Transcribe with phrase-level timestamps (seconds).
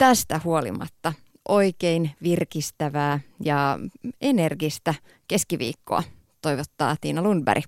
[0.00, 1.12] tästä huolimatta
[1.48, 3.78] oikein virkistävää ja
[4.20, 4.94] energistä
[5.28, 6.02] keskiviikkoa,
[6.42, 7.64] toivottaa Tiina Lundberg.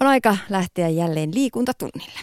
[0.00, 2.20] On aika lähteä jälleen liikuntatunnille.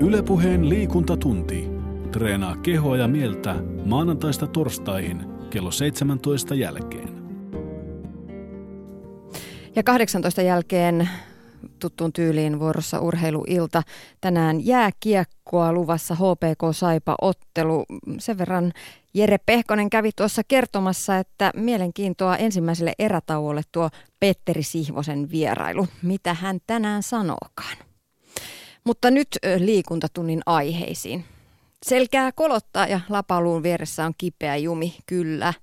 [0.00, 1.68] Ylepuheen liikuntatunti.
[2.12, 3.54] Treenaa kehoa ja mieltä
[3.84, 7.08] maanantaista torstaihin kello 17 jälkeen.
[9.76, 11.08] Ja 18 jälkeen
[11.78, 13.82] tuttuun tyyliin vuorossa urheiluilta.
[14.20, 17.84] Tänään jääkiekkoa luvassa HPK Saipa ottelu.
[18.18, 18.72] Sen verran
[19.14, 25.86] Jere Pehkonen kävi tuossa kertomassa, että mielenkiintoa ensimmäiselle erätauolle tuo Petteri Sihvosen vierailu.
[26.02, 27.76] Mitä hän tänään sanookaan.
[28.84, 31.24] Mutta nyt liikuntatunnin aiheisiin.
[31.86, 35.54] Selkää kolottaa ja lapaluun vieressä on kipeä jumi, kyllä.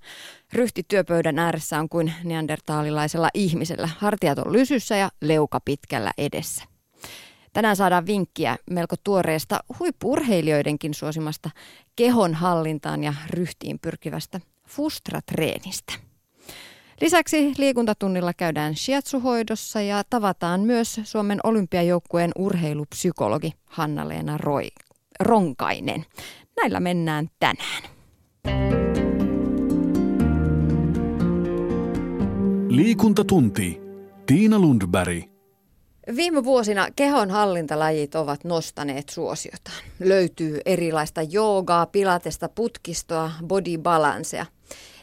[0.54, 3.90] Ryhti työpöydän ääressä on kuin neandertaalilaisella ihmisellä.
[3.98, 6.64] Hartiat on lysyssä ja leuka pitkällä edessä.
[7.54, 11.50] Tänään saadaan vinkkiä melko tuoreesta huippurheilijoidenkin suosimasta
[11.96, 15.94] kehon hallintaan ja ryhtiin pyrkivästä fustratreenistä.
[17.02, 24.68] Lisäksi liikuntatunnilla käydään shiatsuhoidossa ja tavataan myös Suomen olympiajoukkueen urheilupsykologi Hanna-Leena Roy,
[25.20, 26.06] Ronkainen.
[26.62, 27.84] Näillä mennään tänään.
[32.70, 33.82] Liikuntatunti.
[34.26, 35.24] Tiina Lundberg.
[36.16, 39.78] Viime vuosina kehon hallintalajit ovat nostaneet suosiotaan.
[40.00, 44.46] Löytyy erilaista joogaa, pilatesta, putkistoa, body balancea.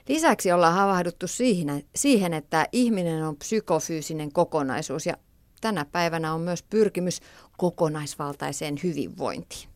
[0.08, 5.14] Lisäksi ollaan havahduttu siihen, siihen, että ihminen on psykofyysinen kokonaisuus ja
[5.60, 7.20] tänä päivänä on myös pyrkimys
[7.58, 9.68] kokonaisvaltaiseen hyvinvointiin.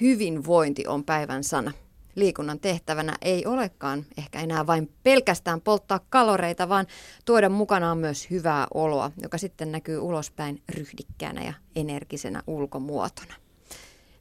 [0.00, 1.72] Hyvinvointi on päivän sana.
[2.14, 6.86] Liikunnan tehtävänä ei olekaan ehkä enää vain pelkästään polttaa kaloreita, vaan
[7.24, 13.34] tuoda mukanaan myös hyvää oloa, joka sitten näkyy ulospäin ryhdikkäänä ja energisenä ulkomuotona.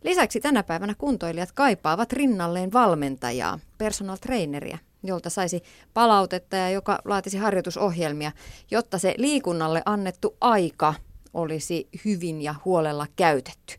[0.04, 5.64] Lisäksi tänä päivänä kuntoilijat kaipaavat rinnalleen valmentajaa, personal traineria, jolta saisi
[5.94, 8.32] palautetta ja joka laatisi harjoitusohjelmia,
[8.72, 10.94] jotta se liikunnalle annettu aika
[11.34, 13.76] olisi hyvin ja huolella käytetty,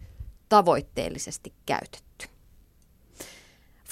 [0.49, 2.14] tavoitteellisesti käytetty.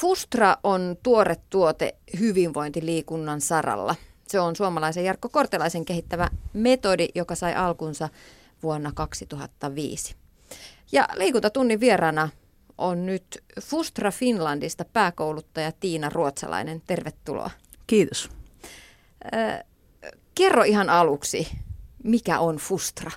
[0.03, 3.95] Fustra on tuore tuote hyvinvointiliikunnan saralla.
[4.29, 8.09] Se on suomalaisen Jarkko Kortelaisen kehittävä metodi, joka sai alkunsa
[8.63, 10.17] vuonna 2005.
[10.93, 12.29] Ja liikuntatunnin vieraana
[12.79, 13.25] on nyt
[13.61, 16.83] Fustra Finlandista pääkouluttaja Tiina Ruotsalainen.
[16.87, 17.51] Tervetuloa.
[17.87, 18.31] Kiitos.
[19.35, 19.65] Äh,
[20.35, 21.49] kerro ihan aluksi,
[22.05, 23.11] mikä on Fustra?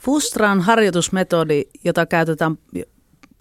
[0.00, 2.58] Fustra on harjoitusmetodi, jota käytetään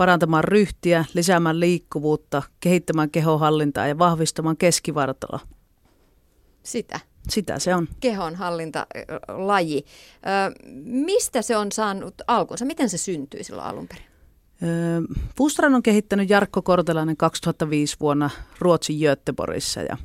[0.02, 5.40] parantamaan ryhtiä, lisäämään liikkuvuutta, kehittämään kehohallintaa ja vahvistamaan keskivartaloa.
[6.64, 7.00] Sitä.
[7.30, 7.88] Sitä se on.
[8.00, 9.86] Kehonhallintalaji.
[10.84, 12.66] Mistä se on saanut alkunsa?
[12.66, 14.06] Miten se syntyi silloin alun perin?
[15.38, 18.30] Fustran on kehittänyt Jarkko Kortelainen 2005 vuonna
[18.60, 19.98] Ruotsin Göteborgissa ja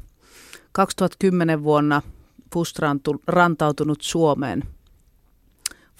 [0.72, 2.02] 2010 vuonna
[2.52, 4.64] Fustra on rantautunut Suomeen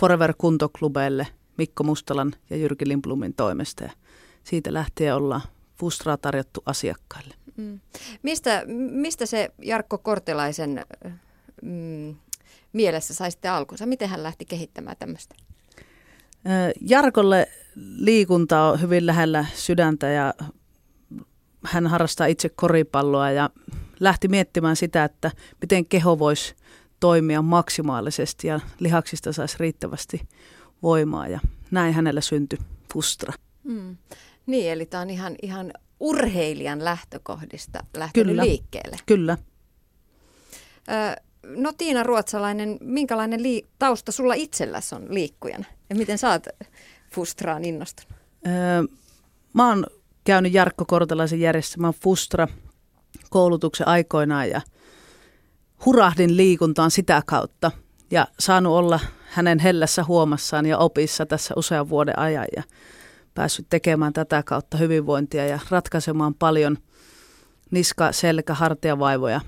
[0.00, 3.84] Forever kuntoklubeille Mikko Mustalan ja Jyrki Limblumin toimesta.
[3.84, 3.90] Ja
[4.44, 5.42] siitä lähtien ollaan
[5.78, 7.34] Fustraa tarjottu asiakkaille.
[7.56, 7.80] Mm.
[8.22, 10.84] Mistä, mistä se Jarkko Kortelaisen
[11.62, 12.16] mm,
[12.72, 13.86] mielessä sai sitten alkunsa?
[13.86, 15.34] Miten hän lähti kehittämään tämmöistä?
[16.80, 17.48] Jarkolle
[17.96, 20.34] liikunta on hyvin lähellä sydäntä ja
[21.64, 23.50] hän harrastaa itse koripalloa ja
[24.00, 25.30] lähti miettimään sitä, että
[25.60, 26.54] miten keho voisi
[27.00, 30.28] toimia maksimaalisesti ja lihaksista saisi riittävästi
[30.82, 32.59] voimaa ja näin hänellä syntyi
[32.92, 33.32] Fustra.
[33.64, 33.97] Mm.
[34.47, 38.44] Niin, eli tämä on ihan, ihan urheilijan lähtökohdista lähtenyt Kyllä.
[38.44, 38.97] liikkeelle.
[39.06, 39.38] Kyllä.
[40.88, 41.22] Ö,
[41.56, 45.65] no Tiina Ruotsalainen, minkälainen lii- tausta sulla itselläsi on liikkujana?
[45.91, 46.47] Ja miten sä oot
[47.10, 48.12] Fustraan innostunut?
[48.47, 48.53] Öö,
[49.53, 49.86] mä oon
[50.25, 52.48] käynyt Jarkko Kortelaisen järjestämään Fustra
[53.31, 54.60] koulutuksen aikoinaan ja
[55.86, 57.70] hurahdin liikuntaan sitä kautta
[58.10, 59.00] ja saanut olla
[59.36, 62.62] hänen hellässä huomassaan ja opissa tässä usean vuoden ajan ja
[63.34, 66.78] päässyt tekemään tätä kautta hyvinvointia ja ratkaisemaan paljon
[67.71, 69.41] niska, selkä, hartiavaivoja,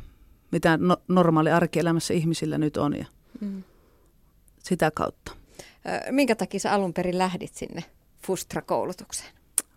[0.53, 3.07] mitä no, normaali arkielämässä ihmisillä nyt on ja
[3.41, 3.63] mm.
[4.63, 5.33] sitä kautta.
[6.11, 7.85] Minkä takia sä alun perin lähdit sinne
[8.27, 9.31] Fustra-koulutukseen?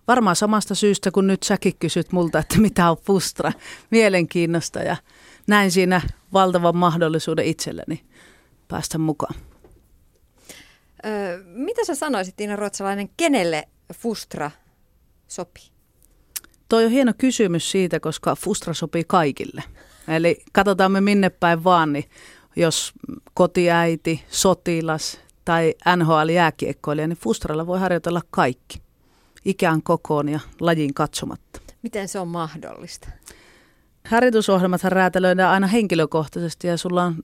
[0.07, 3.51] Varmaan samasta syystä, kun nyt säkin kysyt multa, että mitä on Fustra,
[3.89, 4.95] mielenkiinnosta ja
[5.47, 6.01] näin siinä
[6.33, 8.03] valtavan mahdollisuuden itselleni
[8.67, 9.35] päästä mukaan.
[11.05, 14.51] Öö, mitä sä sanoisit, Tiina Ruotsalainen, kenelle Fustra
[15.27, 15.71] sopii?
[16.69, 19.63] Toi on hieno kysymys siitä, koska Fustra sopii kaikille.
[20.07, 22.05] Eli katsotaan me minne päin vaan, niin
[22.55, 22.93] jos
[23.33, 28.81] kotiäiti, sotilas, tai NHL-jääkiekkoilija, niin Fustralla voi harjoitella kaikki,
[29.45, 31.61] ikään kokoon ja lajin katsomatta.
[31.81, 33.09] Miten se on mahdollista?
[34.07, 37.15] Harjoitusohjelmat räätälöidään aina henkilökohtaisesti ja sulla on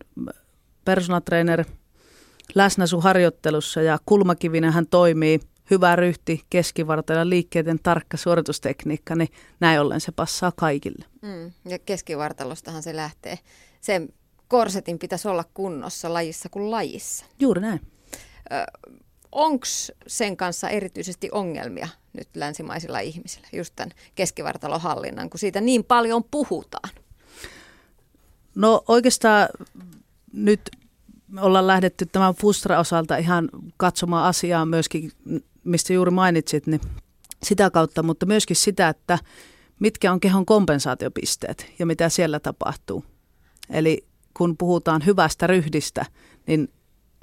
[0.85, 1.65] personal trainer
[2.55, 5.39] läsnä sun harjoittelussa ja kulmakivinä hän toimii
[5.71, 9.29] hyvä ryhti, keskivartalo, liikkeiden tarkka suoritustekniikka, niin
[9.59, 11.05] näin ollen se passaa kaikille.
[11.21, 13.39] Mm, ja keskivartalostahan se lähtee.
[13.81, 14.01] Se
[14.47, 17.25] korsetin pitäisi olla kunnossa lajissa kuin lajissa.
[17.39, 17.81] Juuri näin.
[19.31, 19.65] Onko
[20.07, 26.89] sen kanssa erityisesti ongelmia nyt länsimaisilla ihmisillä, just tämän keskivartalohallinnan, kun siitä niin paljon puhutaan?
[28.55, 29.49] No oikeastaan
[30.33, 30.61] nyt
[31.39, 35.11] ollaan lähdetty tämän Fustra-osalta ihan katsomaan asiaa myöskin,
[35.63, 36.81] mistä juuri mainitsit, niin
[37.43, 39.19] sitä kautta, mutta myöskin sitä, että
[39.79, 43.05] mitkä on kehon kompensaatiopisteet ja mitä siellä tapahtuu.
[43.69, 46.05] Eli kun puhutaan hyvästä ryhdistä,
[46.47, 46.69] niin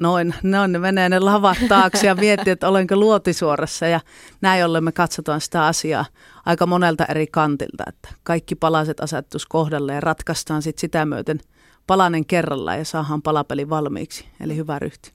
[0.00, 4.00] noin, noin ne menee ne lavat taakse ja miettii, että olenko luotisuorassa ja
[4.40, 6.04] näin ollen me katsotaan sitä asiaa
[6.46, 11.40] aika monelta eri kantilta, että kaikki palaset asettus kohdalle ja ratkaistaan sitten sitä myöten
[11.86, 15.12] palanen kerrallaan ja saadaan palapeli valmiiksi, eli hyvä ryhti.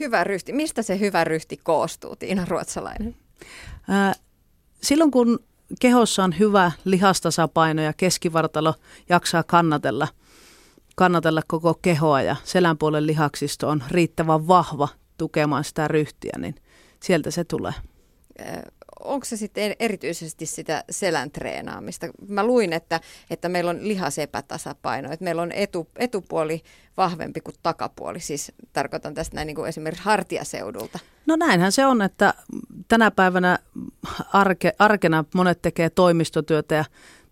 [0.00, 0.52] Hyvä ryhti.
[0.52, 3.16] Mistä se hyvä ryhti koostuu, Tiina Ruotsalainen?
[3.88, 4.12] Ää,
[4.82, 5.38] silloin kun
[5.80, 8.74] kehossa on hyvä lihastasapaino ja keskivartalo
[9.08, 10.08] jaksaa kannatella–
[10.98, 14.88] kannatella koko kehoa ja selän puolen lihaksisto on riittävän vahva
[15.18, 16.54] tukemaan sitä ryhtiä, niin
[17.02, 17.72] sieltä se tulee.
[19.04, 22.06] Onko se sitten erityisesti sitä selän treenaamista?
[22.28, 23.00] Mä luin, että,
[23.30, 26.62] että meillä on lihasepätasapaino, että meillä on etu, etupuoli
[26.96, 28.20] vahvempi kuin takapuoli.
[28.20, 30.98] Siis tarkoitan tästä näin niin kuin esimerkiksi hartiaseudulta.
[31.26, 32.34] No näinhän se on, että
[32.88, 33.58] tänä päivänä
[34.32, 36.84] arke, arkena monet tekee toimistotyötä ja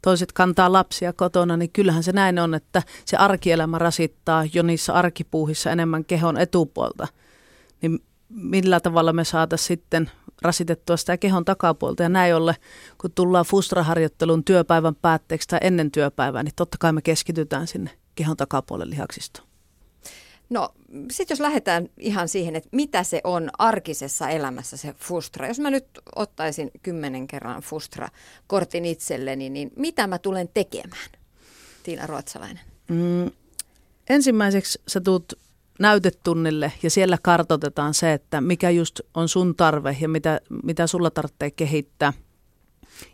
[0.03, 4.93] toiset kantaa lapsia kotona, niin kyllähän se näin on, että se arkielämä rasittaa jo niissä
[4.93, 7.09] arkipuuhissa enemmän kehon etupuolta.
[7.83, 10.11] Niin millä tavalla me saataisiin sitten
[10.43, 12.03] rasitettua sitä kehon takapuolta.
[12.03, 12.55] Ja näin ollen,
[12.99, 18.37] kun tullaan fustraharjoittelun työpäivän päätteeksi tai ennen työpäivää, niin totta kai me keskitytään sinne kehon
[18.37, 19.49] takapuolen lihaksistoon.
[20.51, 20.75] No
[21.11, 25.47] sitten jos lähdetään ihan siihen, että mitä se on arkisessa elämässä se Fustra.
[25.47, 25.87] Jos mä nyt
[26.17, 31.11] ottaisin kymmenen kerran Fustra-kortin itselleni, niin mitä mä tulen tekemään,
[31.83, 32.65] Tiina Ruotsalainen?
[32.89, 33.31] Mm,
[34.11, 35.33] ensimmäiseksi sä tuut
[35.79, 41.11] näytetunnille ja siellä kartotetaan se, että mikä just on sun tarve ja mitä, mitä sulla
[41.11, 42.13] tarvitsee kehittää.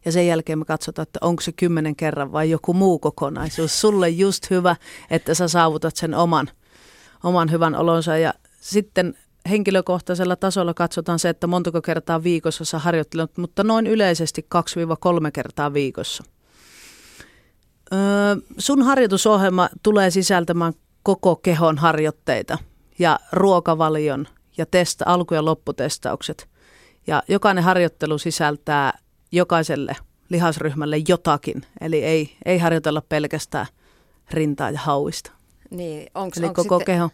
[0.04, 3.80] Ja sen jälkeen me katsotaan, että onko se kymmenen kerran vai joku muu kokonaisuus.
[3.80, 4.76] Sulle just hyvä,
[5.10, 6.50] että sä saavutat sen oman–
[7.22, 9.14] oman hyvän olonsa ja sitten
[9.50, 14.46] henkilökohtaisella tasolla katsotaan se, että montako kertaa viikossa sä harjoittelet, mutta noin yleisesti
[15.26, 16.24] 2-3 kertaa viikossa.
[17.92, 17.98] Öö,
[18.58, 20.72] sun harjoitusohjelma tulee sisältämään
[21.02, 22.58] koko kehon harjoitteita
[22.98, 26.48] ja ruokavalion ja testa, alku- ja lopputestaukset.
[27.06, 28.98] Ja jokainen harjoittelu sisältää
[29.32, 29.96] jokaiselle
[30.28, 33.66] lihasryhmälle jotakin, eli ei, ei harjoitella pelkästään
[34.30, 35.32] rintaa ja hauista.
[35.70, 36.94] Niin, onks, Eli onks koko sitten...
[36.94, 37.10] keho.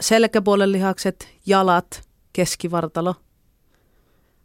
[0.00, 3.14] selkäpuolen lihakset, jalat, keskivartalo,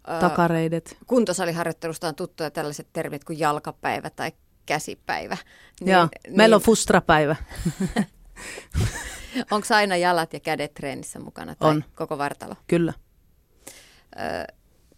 [0.10, 0.98] öö, takareidet.
[1.08, 4.32] Kuntosaliharjoittelusta on tuttuja tällaiset termit kuin jalkapäivä tai
[4.66, 5.38] käsipäivä.
[5.80, 6.38] Niin, Joo, niin...
[6.38, 7.36] meillä on fustrapäivä.
[9.52, 11.84] Onko aina jalat ja kädet treenissä mukana tai on.
[11.96, 12.56] koko vartalo?
[12.68, 12.94] Kyllä.
[14.20, 14.46] Öö,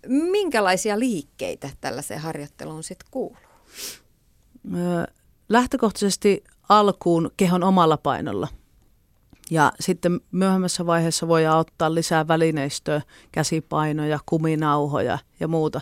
[0.07, 3.37] minkälaisia liikkeitä tällaiseen harjoitteluun sitten kuuluu?
[4.75, 5.03] Öö,
[5.49, 8.47] lähtökohtaisesti alkuun kehon omalla painolla.
[9.51, 15.81] Ja sitten myöhemmässä vaiheessa voi ottaa lisää välineistöä, käsipainoja, kuminauhoja ja muuta.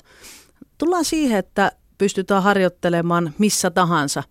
[0.77, 4.23] Tullaan siihen, että pystytään harjoittelemaan missä tahansa.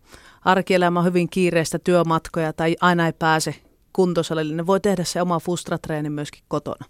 [0.45, 3.55] Arkielämä on hyvin kiireistä työmatkoja tai aina ei pääse
[3.93, 4.55] kuntosalille.
[4.55, 6.87] Ne voi tehdä se oma fustratreeni myöskin kotona.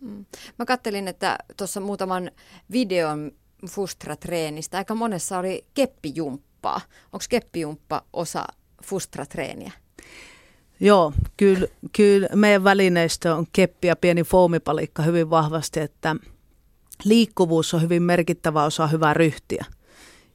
[0.00, 0.24] Mm.
[0.58, 2.30] Mä kattelin, että tuossa muutaman
[2.72, 3.32] videon
[3.68, 6.80] fustratreenistä aika monessa oli keppijumppaa.
[7.12, 8.44] Onko keppijumppa osa
[8.84, 9.72] fustratreeniä?
[10.80, 16.16] Joo, kyllä, kyllä meidän välineistö on keppi ja pieni foomipalikka hyvin vahvasti, että
[17.04, 19.64] liikkuvuus on hyvin merkittävä osa hyvää ryhtiä.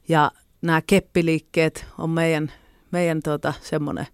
[0.08, 0.30] Ja
[0.62, 2.52] nämä keppiliikkeet on meidän,
[2.90, 4.06] meidän tuota, semmoinen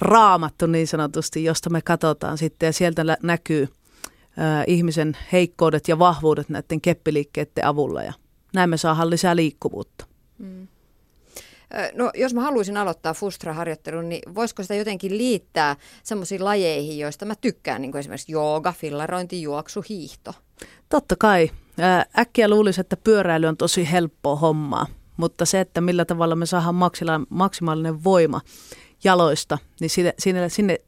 [0.00, 6.48] raamattu niin sanotusti, josta me katsotaan sitten ja sieltä näkyy ä, ihmisen heikkoudet ja vahvuudet
[6.48, 8.12] näiden keppiliikkeiden avulla ja
[8.54, 10.06] näin me saadaan lisää liikkuvuutta.
[10.38, 10.68] Mm.
[11.94, 17.34] No jos mä haluaisin aloittaa Fustra-harjoittelun, niin voisiko sitä jotenkin liittää semmoisiin lajeihin, joista mä
[17.40, 20.34] tykkään, niin kuin esimerkiksi jooga, fillarointi, juoksu, hiihto?
[20.88, 21.50] Totta kai.
[22.18, 24.86] Äkkiä luulisi, että pyöräily on tosi helppoa hommaa,
[25.16, 28.40] mutta se, että millä tavalla me saadaan maksimaalinen voima
[29.04, 30.78] jaloista, niin sinne, sinne, sinne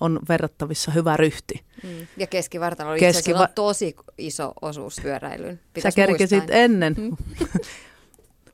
[0.00, 1.64] on verrattavissa hyvä ryhti.
[1.82, 2.06] Mm.
[2.16, 5.60] Ja keskivartalo oli Keskiva- tosi iso osuus pyöräilyyn.
[5.72, 6.94] Pitäis sä kerkesit ennen.
[6.98, 7.16] Mm.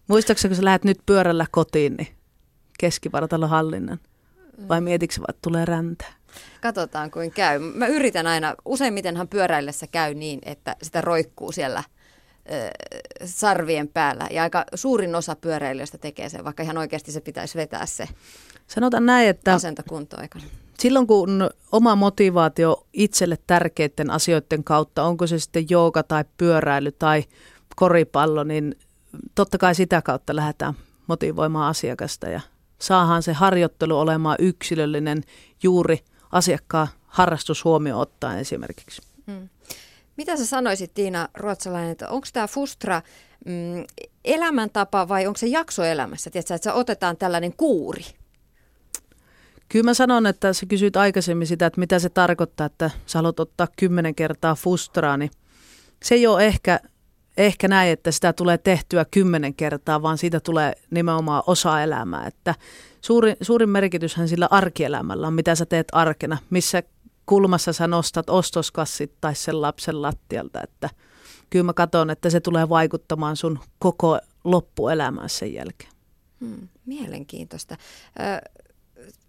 [0.08, 2.08] Muistaakseni, kun sä lähdet nyt pyörällä kotiin, niin
[2.78, 3.98] keskivartalohallinnan?
[4.68, 6.12] Vai mietitkö vaan, että tulee räntää?
[6.60, 7.58] Katsotaan kuin käy.
[7.58, 11.82] Mä yritän aina, useimmitenhan pyöräillessä käy niin, että sitä roikkuu siellä
[13.24, 14.28] sarvien päällä.
[14.30, 18.08] Ja aika suurin osa pyöräilijöistä tekee sen, vaikka ihan oikeasti se pitäisi vetää se
[18.66, 20.28] Sanotaan näin, että asento kuntoon
[20.78, 27.24] silloin kun oma motivaatio itselle tärkeiden asioiden kautta, onko se sitten jooga tai pyöräily tai
[27.76, 28.74] koripallo, niin
[29.34, 30.74] totta kai sitä kautta lähdetään
[31.06, 32.40] motivoimaan asiakasta ja
[32.78, 35.22] saahan se harjoittelu olemaan yksilöllinen
[35.62, 35.98] juuri
[36.32, 39.02] asiakkaan harrastus huomioon ottaen esimerkiksi.
[39.26, 39.48] Hmm.
[40.16, 43.02] Mitä sä sanoisit Tiina Ruotsalainen, että onko tämä Fustra
[43.44, 43.84] mm,
[44.24, 46.30] elämäntapa vai onko se jakso elämässä?
[46.30, 48.04] Tiedätkö, että otetaan tällainen kuuri?
[49.68, 53.40] Kyllä mä sanon, että sä kysyit aikaisemmin sitä, että mitä se tarkoittaa, että sä haluat
[53.40, 55.30] ottaa kymmenen kertaa Fustraa, niin
[56.02, 56.80] se ei ole ehkä
[57.38, 62.26] ehkä näin, että sitä tulee tehtyä kymmenen kertaa, vaan siitä tulee nimenomaan osa elämää.
[62.26, 62.54] Että
[63.08, 66.82] suurin, suurin merkityshän sillä arkielämällä on, mitä sä teet arkena, missä
[67.26, 70.60] kulmassa sä nostat ostoskassit tai sen lapsen lattialta.
[70.62, 70.90] Että
[71.50, 75.92] kyllä mä katson, että se tulee vaikuttamaan sun koko loppuelämään sen jälkeen.
[76.40, 77.76] Hmm, mielenkiintoista.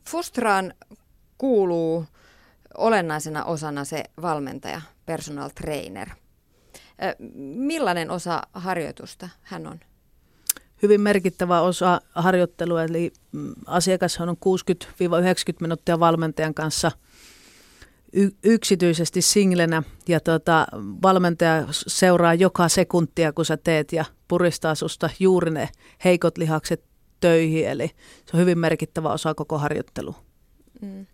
[0.09, 0.73] Fustraan
[1.37, 2.05] kuuluu
[2.77, 6.09] olennaisena osana se valmentaja, personal trainer–
[7.55, 9.79] Millainen osa harjoitusta hän on?
[10.81, 14.33] Hyvin merkittävä osa harjoittelua, eli mm, asiakas on 60-90
[15.59, 16.91] minuuttia valmentajan kanssa
[18.43, 20.67] yksityisesti singlenä ja tota,
[21.03, 25.69] valmentaja seuraa joka sekuntia, kun sä teet ja puristaa susta juuri ne
[26.03, 26.83] heikot lihakset
[27.19, 27.87] töihin, eli
[28.25, 30.15] se on hyvin merkittävä osa koko harjoittelua.
[30.81, 31.05] Mm.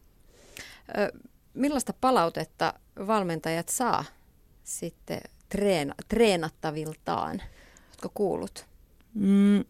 [1.53, 2.73] Millaista palautetta
[3.07, 4.05] valmentajat saa
[4.63, 7.41] sitten treena, treenattaviltaan?
[7.89, 8.65] Oletko kuullut?
[9.15, 9.63] Mm,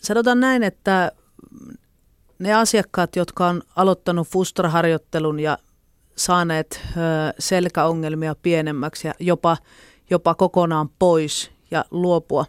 [0.00, 1.12] sanotaan näin, että
[2.38, 5.58] ne asiakkaat, jotka on aloittanut Fustra-harjoittelun ja
[6.16, 6.98] saaneet ö,
[7.38, 9.56] selkäongelmia pienemmäksi ja jopa,
[10.10, 12.44] jopa kokonaan pois ja luopua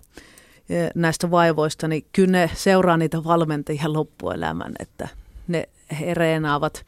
[0.95, 5.07] näistä vaivoista, niin kyllä ne seuraa niitä valmentajia loppuelämän, että
[5.47, 5.69] ne
[6.13, 6.85] reenaavat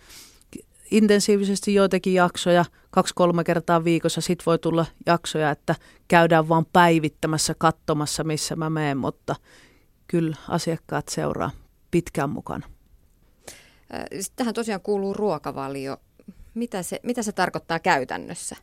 [0.91, 4.21] intensiivisesti joitakin jaksoja, kaksi-kolme kertaa viikossa.
[4.21, 5.75] Sitten voi tulla jaksoja, että
[6.07, 9.35] käydään vaan päivittämässä, katsomassa, missä mä menen, mutta
[10.07, 11.51] kyllä asiakkaat seuraa
[11.91, 12.69] pitkään mukana.
[14.35, 15.97] Tähän tosiaan kuuluu ruokavalio.
[16.53, 18.55] Mitä se, mitä se tarkoittaa käytännössä?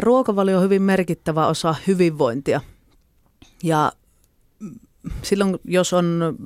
[0.00, 2.60] Ruokavalio on hyvin merkittävä osa hyvinvointia.
[3.62, 3.92] Ja
[5.22, 6.36] silloin, jos on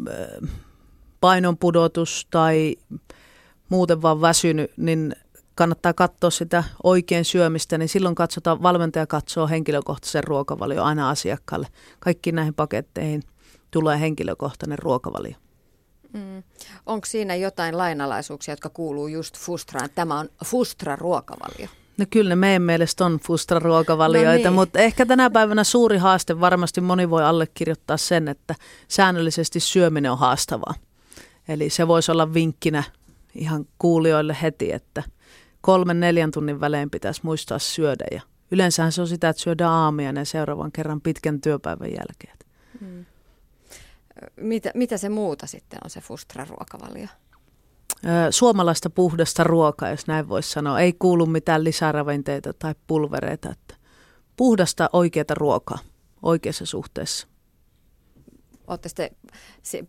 [1.21, 2.77] painonpudotus tai
[3.73, 5.17] muuten vaan väsynyt, niin
[5.55, 11.67] kannattaa katsoa sitä oikein syömistä, niin silloin katsotaan, valmentaja katsoo henkilökohtaisen ruokavalio aina asiakkaalle.
[12.01, 13.23] Kaikki näihin paketteihin
[13.71, 15.35] tulee henkilökohtainen ruokavalio.
[16.13, 16.43] Mm.
[16.87, 19.89] Onko siinä jotain lainalaisuuksia, jotka kuuluu just Fustraan?
[19.95, 21.69] Tämä on Fustra-ruokavalio.
[21.99, 24.53] No kyllä ne meidän mielestä on Fustra-ruokavalioita, no niin.
[24.53, 28.55] mutta ehkä tänä päivänä suuri haaste, varmasti moni voi allekirjoittaa sen, että
[28.89, 30.75] säännöllisesti syöminen on haastavaa.
[31.49, 32.83] Eli se voisi olla vinkkinä
[33.35, 35.03] ihan kuulijoille heti, että
[35.61, 38.05] kolmen neljän tunnin välein pitäisi muistaa syödä.
[38.11, 38.21] Ja
[38.51, 42.37] yleensähän se on sitä, että syödään aamia ja seuraavan kerran pitkän työpäivän jälkeen.
[42.81, 43.05] Hmm.
[44.37, 47.09] Mitä, mitä se muuta sitten on se Fustra-ruokavalio?
[48.31, 50.81] Suomalaista puhdasta ruokaa, jos näin voisi sanoa.
[50.81, 53.51] Ei kuulu mitään lisäravinteita tai pulvereita.
[53.51, 53.75] Että
[54.37, 55.79] puhdasta oikeata ruokaa
[56.23, 57.27] oikeassa suhteessa.
[58.67, 59.89] Olette sitten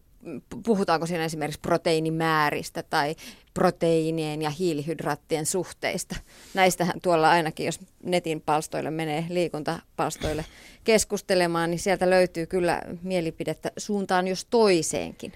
[0.65, 3.15] puhutaanko siinä esimerkiksi proteiinimääristä tai
[3.53, 6.15] proteiinien ja hiilihydraattien suhteista.
[6.53, 10.46] Näistähän tuolla ainakin, jos netin palstoille menee liikuntapalstoille
[10.84, 15.34] keskustelemaan, niin sieltä löytyy kyllä mielipidettä suuntaan jos toiseenkin.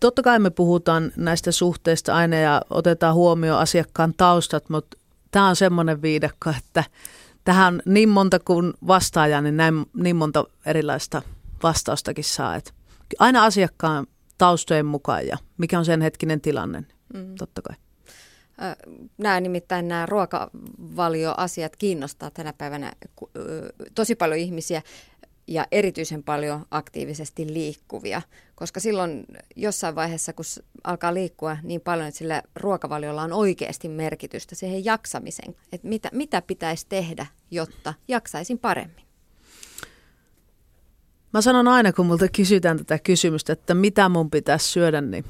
[0.00, 4.96] Totta kai me puhutaan näistä suhteista aina ja otetaan huomioon asiakkaan taustat, mutta
[5.30, 6.84] tämä on semmoinen viidakko, että
[7.44, 11.22] tähän niin monta kuin vastaajaa, niin näin, niin monta erilaista
[11.62, 12.56] vastaustakin saa.
[12.56, 12.72] Että
[13.18, 14.06] aina asiakkaan
[14.38, 17.34] taustojen mukaan ja mikä on sen hetkinen tilanne, mm.
[17.38, 17.76] totta kai.
[19.18, 22.92] Nämä nimittäin nämä ruokavalioasiat kiinnostaa tänä päivänä
[23.94, 24.82] tosi paljon ihmisiä
[25.46, 28.22] ja erityisen paljon aktiivisesti liikkuvia,
[28.54, 29.24] koska silloin
[29.56, 30.44] jossain vaiheessa, kun
[30.84, 36.42] alkaa liikkua niin paljon, että sillä ruokavaliolla on oikeasti merkitystä siihen jaksamiseen, että mitä, mitä
[36.42, 39.04] pitäisi tehdä, jotta jaksaisin paremmin.
[41.32, 45.24] Mä sanon aina, kun multa kysytään tätä kysymystä, että mitä mun pitäisi syödä, niin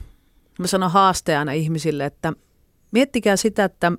[0.59, 2.32] mä sanon haasteena ihmisille, että
[2.90, 3.92] miettikää sitä, että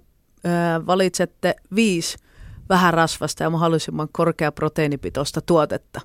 [0.88, 2.18] valitsette viisi
[2.70, 6.02] vähän rasvasta ja mahdollisimman korkea proteiinipitoista tuotetta.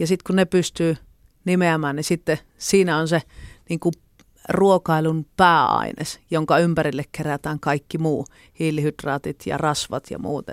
[0.00, 0.96] Ja sitten kun ne pystyy
[1.44, 3.22] nimeämään, niin sitten siinä on se
[3.68, 3.92] niin kuin
[4.48, 8.26] ruokailun pääaines, jonka ympärille kerätään kaikki muu,
[8.58, 10.46] hiilihydraatit ja rasvat ja muut.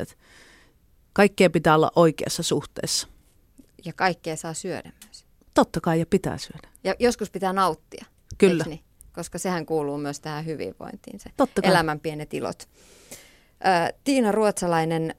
[1.14, 3.08] Kaikkea pitää olla oikeassa suhteessa.
[3.86, 5.26] Ja kaikkea saa syödä myös.
[5.54, 6.68] Totta kai ja pitää syödä.
[6.84, 8.06] Ja joskus pitää nauttia.
[8.38, 8.64] Kyllä.
[8.68, 8.80] Niin?
[9.14, 11.72] Koska sehän kuuluu myös tähän hyvinvointiin, se Totta kai.
[11.72, 12.70] elämän pienet ilot.
[13.64, 15.16] Ää, Tiina Ruotsalainen,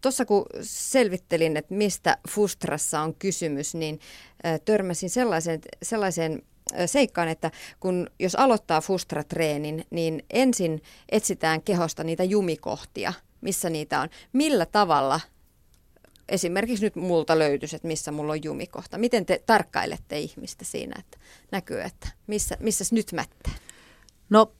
[0.00, 4.00] tuossa kun selvittelin, että mistä Fustrassa on kysymys, niin
[4.44, 6.42] ää, törmäsin sellaiseen, sellaiseen
[6.86, 7.50] seikkaan, että
[7.80, 14.08] kun jos aloittaa Fustra-treenin, niin ensin etsitään kehosta niitä jumikohtia, missä niitä on.
[14.32, 15.20] Millä tavalla
[16.28, 18.98] esimerkiksi nyt multa löytyisi, että missä mulla on jumikohta.
[18.98, 21.18] Miten te tarkkailette ihmistä siinä, että
[21.52, 23.52] näkyy, että missä, missä nyt mättää?
[24.30, 24.52] No,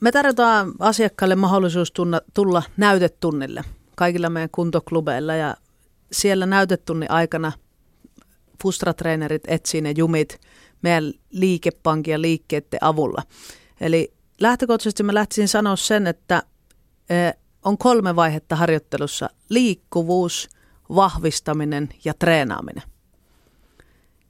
[0.00, 3.64] me tarjotaan asiakkaille mahdollisuus tunna, tulla näytetunnille
[3.96, 5.56] kaikilla meidän kuntoklubeilla ja
[6.12, 7.52] siellä näytetunnin aikana
[8.62, 10.40] fustratreenerit etsii ne jumit
[10.82, 13.22] meidän liikepankin ja liikkeiden avulla.
[13.80, 16.42] Eli lähtökohtaisesti mä lähtisin sanoa sen, että
[17.10, 19.30] eh, on kolme vaihetta harjoittelussa.
[19.48, 20.48] Liikkuvuus,
[20.88, 22.82] vahvistaminen ja treenaaminen.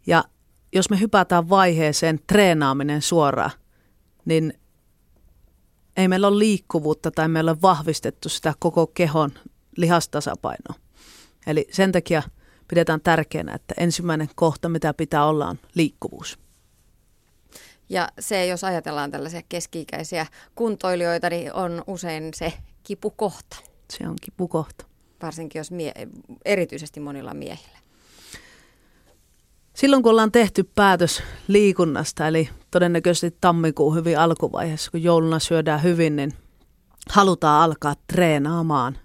[0.07, 0.25] Ja
[0.73, 3.51] jos me hypätään vaiheeseen treenaaminen suoraan,
[4.25, 4.59] niin
[5.97, 9.33] ei meillä ole liikkuvuutta tai meillä ole vahvistettu sitä koko kehon
[9.77, 10.75] lihastasapainoa.
[11.47, 12.23] Eli sen takia
[12.69, 16.39] pidetään tärkeänä, että ensimmäinen kohta, mitä pitää olla, on liikkuvuus.
[17.89, 23.57] Ja se, jos ajatellaan tällaisia keski-ikäisiä kuntoilijoita, niin on usein se kipukohta,
[23.91, 24.87] Se on kipukohta.
[25.25, 26.09] Varsinkin jos mie-
[26.45, 27.79] erityisesti monilla miehillä.
[29.75, 36.17] Silloin kun ollaan tehty päätös liikunnasta, eli todennäköisesti tammikuun hyvin alkuvaiheessa, kun jouluna syödään hyvin,
[36.17, 36.33] niin
[37.11, 38.99] halutaan alkaa treenaamaan.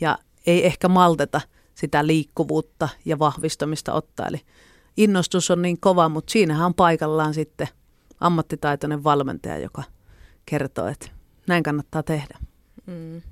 [0.00, 1.40] Ja ei ehkä malteta
[1.74, 4.26] sitä liikkuvuutta ja vahvistamista ottaa.
[4.26, 4.40] Eli
[4.96, 7.68] innostus on niin kova, mutta siinähän on paikallaan sitten
[8.20, 9.82] ammattitaitoinen valmentaja, joka
[10.46, 11.08] kertoo, että
[11.46, 12.38] näin kannattaa tehdä.
[12.86, 13.22] Mm.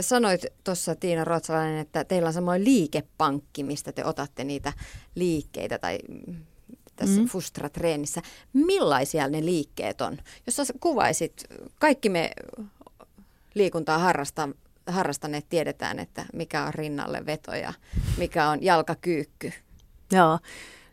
[0.00, 4.72] Sanoit tuossa Tiina Ruotsalainen, että teillä on samoin liikepankki, mistä te otatte niitä
[5.14, 6.34] liikkeitä tai mm,
[6.96, 7.26] tässä mm.
[7.26, 8.22] Fustra-treenissä.
[8.52, 10.18] Millaisia ne liikkeet on?
[10.46, 11.44] Jos sä kuvaisit,
[11.78, 12.30] kaikki me
[13.54, 14.48] liikuntaa harrasta,
[14.86, 17.72] harrastaneet tiedetään, että mikä on rinnalle veto ja
[18.16, 19.52] mikä on jalkakyykky.
[20.12, 20.38] Joo.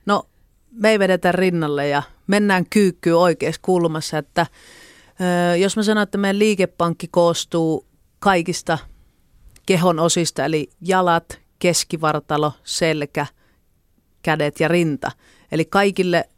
[0.05, 0.23] No,
[0.71, 4.45] me ei vedetä rinnalle ja mennään kyykkyyn oikeassa kulmassa, että
[5.59, 7.88] jos mä sanon, että meidän liikepankki koostuu
[8.19, 8.77] kaikista
[9.65, 13.25] kehon osista, eli jalat, keskivartalo, selkä,
[14.21, 15.11] kädet ja rinta.
[15.51, 16.29] Eli kaikille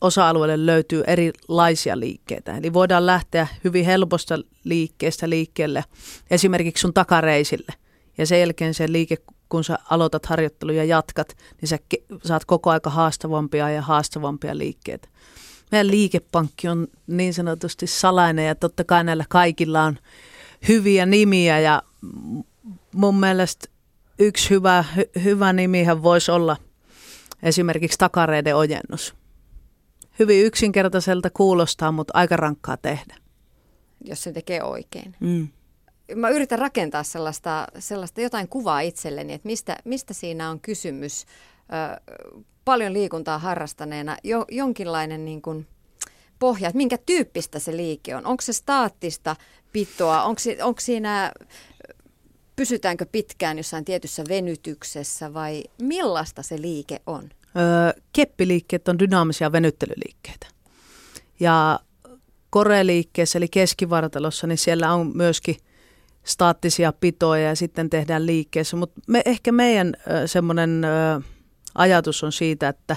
[0.00, 2.56] osa-alueille löytyy erilaisia liikkeitä.
[2.56, 5.84] Eli voidaan lähteä hyvin helposta liikkeestä liikkeelle,
[6.30, 7.72] esimerkiksi sun takareisille.
[8.18, 9.16] Ja sen jälkeen se liike,
[9.48, 11.78] kun sä aloitat harjoittelu ja jatkat, niin sä
[12.24, 15.08] saat koko aika haastavampia ja haastavampia liikkeitä.
[15.72, 19.98] Meidän liikepankki on niin sanotusti salainen ja totta kai näillä kaikilla on
[20.68, 21.82] hyviä nimiä ja
[22.94, 23.68] mun mielestä
[24.18, 26.56] yksi hyvä, hy- hyvä nimihän voisi olla
[27.42, 29.14] esimerkiksi takareiden ojennus.
[30.18, 33.16] Hyvin yksinkertaiselta kuulostaa, mutta aika rankkaa tehdä.
[34.04, 35.16] jos se tekee oikein.
[35.20, 35.48] Mm.
[36.14, 41.26] Mä yritän rakentaa sellaista, sellaista jotain kuvaa itselleni, että mistä, mistä siinä on kysymys.
[41.60, 42.14] Ö,
[42.64, 45.66] paljon liikuntaa harrastaneena, jo, jonkinlainen niin kuin
[46.38, 48.26] pohja, että minkä tyyppistä se liike on.
[48.26, 49.36] Onko se staattista
[49.72, 51.32] pitoa, onko, onko siinä,
[52.56, 57.30] pysytäänkö pitkään jossain tietyssä venytyksessä vai millaista se liike on?
[57.56, 60.46] Öö, keppiliikkeet on dynaamisia venyttelyliikkeitä.
[61.40, 61.80] Ja
[62.50, 65.56] koreliikkeessä eli keskivartalossa, niin siellä on myöskin
[66.24, 68.76] staattisia pitoja ja sitten tehdään liikkeessä.
[68.76, 71.20] Mutta me, ehkä meidän ö, semmoinen ö,
[71.74, 72.96] ajatus on siitä, että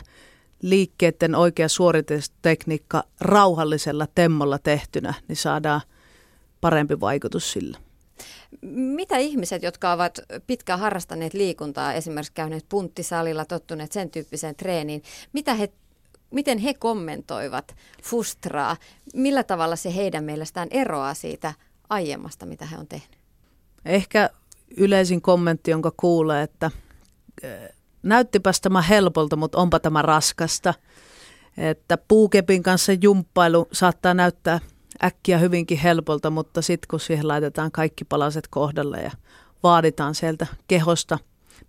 [0.62, 5.82] liikkeiden oikea suoritustekniikka rauhallisella temmolla tehtynä, niin saadaan
[6.64, 7.78] parempi vaikutus sillä.
[8.72, 15.54] Mitä ihmiset, jotka ovat pitkään harrastaneet liikuntaa, esimerkiksi käyneet punttisalilla, tottuneet sen tyyppiseen treeniin, mitä
[15.54, 15.70] he,
[16.32, 18.78] miten he kommentoivat fustraa?
[19.14, 21.54] Millä tavalla se heidän mielestään eroaa siitä
[21.90, 23.18] aiemmasta, mitä he on tehnyt?
[23.86, 24.30] Ehkä
[24.78, 26.72] yleisin kommentti, jonka kuulee, että
[28.04, 30.74] näyttipäs tämä helpolta, mutta onpa tämä raskasta.
[31.58, 34.60] Että puukepin kanssa jumppailu saattaa näyttää
[35.04, 39.12] äkkiä hyvinkin helpolta, mutta sitten kun siihen laitetaan kaikki palaset kohdalle ja
[39.64, 41.20] vaaditaan sieltä kehosta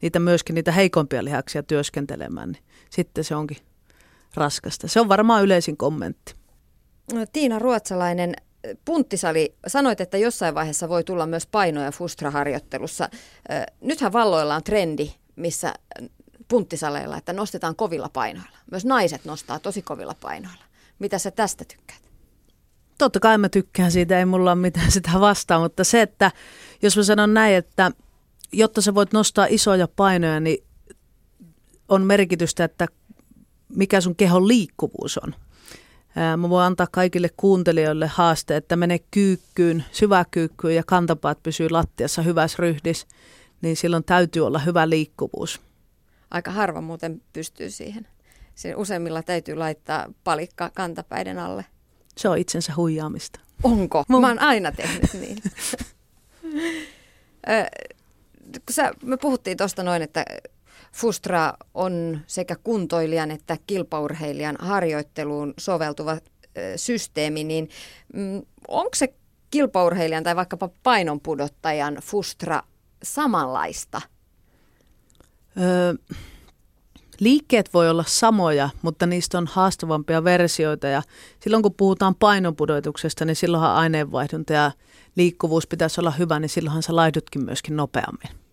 [0.02, 3.56] niitä myöskin niitä heikompia lihaksia työskentelemään, niin sitten se onkin
[4.34, 4.88] raskasta.
[4.88, 6.34] Se on varmaan yleisin kommentti.
[7.12, 8.34] No, Tiina Ruotsalainen,
[8.84, 13.08] punttisali, sanoit, että jossain vaiheessa voi tulla myös painoja Fustra-harjoittelussa.
[13.80, 15.74] Nythän valloilla on trendi, missä
[16.48, 18.58] punttisaleilla, että nostetaan kovilla painoilla.
[18.70, 20.64] Myös naiset nostaa tosi kovilla painoilla.
[20.98, 22.03] Mitä sä tästä tykkäät?
[22.98, 26.30] Totta kai mä tykkään siitä, ei mulla ole mitään sitä vastaan, mutta se, että
[26.82, 27.90] jos mä sanon näin, että
[28.52, 30.64] jotta sä voit nostaa isoja painoja, niin
[31.88, 32.88] on merkitystä, että
[33.68, 35.34] mikä sun kehon liikkuvuus on.
[36.36, 42.56] Mä voin antaa kaikille kuuntelijoille haaste, että mene kyykkyyn, syväkyykkyyn ja kantapaat pysyy lattiassa hyvässä
[42.58, 43.06] ryhdis,
[43.62, 45.60] niin silloin täytyy olla hyvä liikkuvuus.
[46.30, 48.06] Aika harva muuten pystyy siihen.
[48.54, 51.64] Se useimmilla täytyy laittaa palikka kantapäiden alle.
[52.16, 53.40] Se on itsensä huijaamista.
[53.62, 54.04] Onko?
[54.08, 55.38] Mä oon aina tehnyt niin.
[58.70, 60.24] sä, me puhuttiin tuosta noin, että
[60.92, 66.18] Fustra on sekä kuntoilijan että kilpaurheilijan harjoitteluun soveltuva
[66.76, 67.68] systeemi, niin
[68.14, 69.14] mm, onko se
[69.50, 72.62] kilpaurheilijan tai vaikkapa painonpudottajan Fustra
[73.02, 74.00] samanlaista?
[75.60, 75.94] Öö,
[77.20, 81.02] liikkeet voi olla samoja, mutta niistä on haastavampia versioita ja
[81.40, 84.70] silloin kun puhutaan painonpudotuksesta, niin silloinhan aineenvaihdunta ja
[85.16, 88.44] liikkuvuus pitäisi olla hyvä, niin silloinhan sä laihdutkin myöskin nopeammin.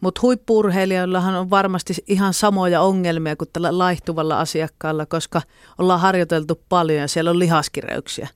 [0.00, 5.42] Mutta huippuurheilijoillahan on varmasti ihan samoja ongelmia kuin tällä laihtuvalla asiakkaalla, koska
[5.78, 8.28] ollaan harjoiteltu paljon ja siellä on lihaskireyksiä.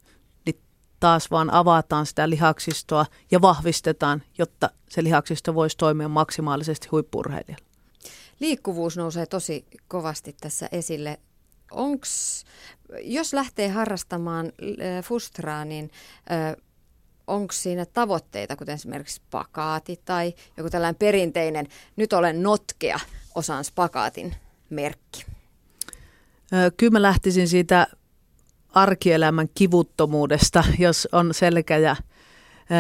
[0.46, 0.60] Niin
[1.00, 7.67] taas vaan avataan sitä lihaksistoa ja vahvistetaan, jotta se lihaksisto voisi toimia maksimaalisesti huippurheilijalla.
[8.40, 11.18] Liikkuvuus nousee tosi kovasti tässä esille.
[11.70, 12.44] Onks,
[13.00, 15.90] jos lähtee harrastamaan äh, fustraa, niin
[16.32, 16.56] äh,
[17.26, 23.00] onko siinä tavoitteita, kuten esimerkiksi spakaati tai joku tällainen perinteinen, nyt olen notkea,
[23.34, 24.34] osaan spakaatin
[24.70, 25.26] merkki?
[26.76, 27.86] Kyllä mä lähtisin siitä
[28.68, 31.96] arkielämän kivuttomuudesta, jos on selkä ja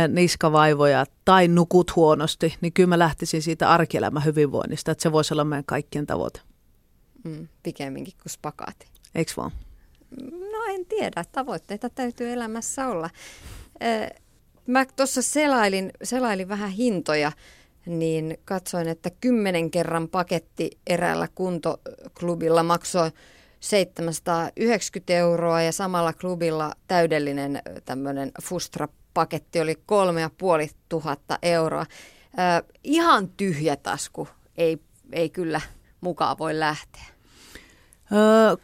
[0.08, 5.44] niskavaivoja tai nukut huonosti, niin kyllä mä lähtisin siitä arkielämän hyvinvoinnista, että se voisi olla
[5.44, 6.40] meidän kaikkien tavoite.
[7.24, 8.86] Mm, pikemminkin kuin spakaati.
[9.14, 9.50] Eikö vaan?
[10.30, 13.10] No en tiedä, tavoitteita täytyy elämässä olla.
[14.66, 17.32] Mä tuossa selailin, selailin vähän hintoja,
[17.86, 23.10] niin katsoin, että kymmenen kerran paketti eräällä kuntoklubilla maksoi
[23.60, 28.32] 790 euroa ja samalla klubilla täydellinen tämmöinen
[29.18, 31.80] Fustra-paketti oli kolme ja puoli tuhatta euroa.
[32.38, 34.78] Äh, ihan tyhjä tasku ei,
[35.12, 35.60] ei kyllä
[36.00, 37.04] mukaan voi lähteä.
[38.12, 38.56] Öö,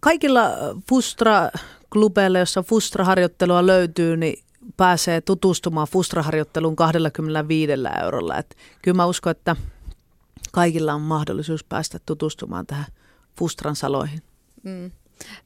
[0.00, 0.42] kaikilla
[0.88, 4.44] Fustra-klubeilla, jossa Fustra-harjoittelua löytyy, niin
[4.76, 8.38] pääsee tutustumaan Fustra-harjoitteluun 25 eurolla.
[8.38, 9.56] Et kyllä mä uskon, että
[10.52, 12.86] kaikilla on mahdollisuus päästä tutustumaan tähän
[13.38, 14.22] Fustran saloihin.
[14.62, 14.90] Mm.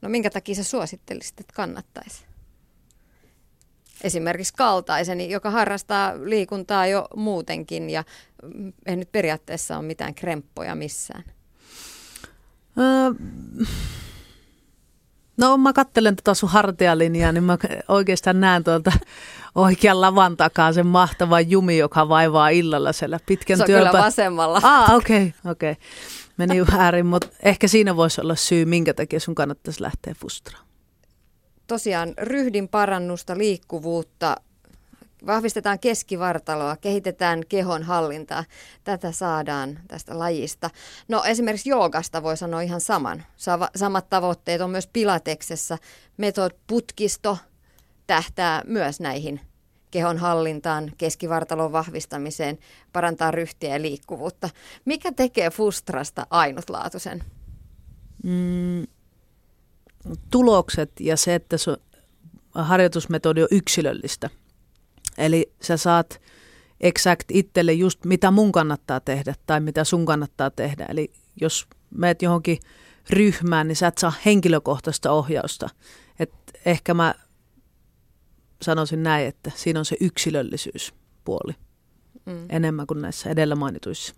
[0.01, 2.28] No minkä takia sä suosittelisit, että kannattaisi?
[4.03, 8.03] Esimerkiksi kaltaiseni, joka harrastaa liikuntaa jo muutenkin ja
[8.85, 11.23] ei nyt periaatteessa ole mitään kremppoja missään.
[12.77, 13.11] Öö,
[15.39, 17.57] No mä kattelen tätä sun hartialinjaa, niin mä
[17.87, 18.91] oikeastaan näen tuolta
[19.55, 23.89] oikean lavan takaa sen mahtavan jumi, joka vaivaa illalla siellä pitkän Se on työpä...
[23.89, 24.59] kyllä vasemmalla.
[24.63, 25.71] Ah, okei, okay, okei.
[25.71, 25.83] Okay.
[26.37, 30.68] Meni väärin, mutta ehkä siinä voisi olla syy, minkä takia sun kannattaisi lähteä fustraan.
[31.69, 34.35] Tosiaan ryhdin parannusta, liikkuvuutta,
[35.25, 38.43] Vahvistetaan keskivartaloa, kehitetään kehon hallintaa.
[38.83, 40.69] Tätä saadaan tästä lajista.
[41.07, 43.23] No esimerkiksi joogasta voi sanoa ihan saman.
[43.75, 45.77] Samat tavoitteet on myös pilateksessa.
[46.17, 47.37] Metod putkisto
[48.07, 49.41] tähtää myös näihin
[49.91, 52.57] kehon hallintaan, keskivartalon vahvistamiseen,
[52.93, 54.49] parantaa ryhtiä ja liikkuvuutta.
[54.85, 57.23] Mikä tekee Fustrasta ainutlaatuisen?
[58.23, 58.87] Mm,
[60.31, 61.77] tulokset ja se, että se
[62.55, 64.29] harjoitusmetodi on yksilöllistä.
[65.17, 66.21] Eli sä saat
[66.81, 70.85] exact itselle just mitä mun kannattaa tehdä tai mitä sun kannattaa tehdä.
[70.85, 72.57] Eli jos meet johonkin
[73.09, 75.69] ryhmään, niin sä et saa henkilökohtaista ohjausta.
[76.19, 76.33] Et
[76.65, 77.15] ehkä mä
[78.61, 81.55] sanoisin näin, että siinä on se yksilöllisyyspuoli
[82.25, 82.45] mm.
[82.49, 84.15] enemmän kuin näissä edellä mainituissa.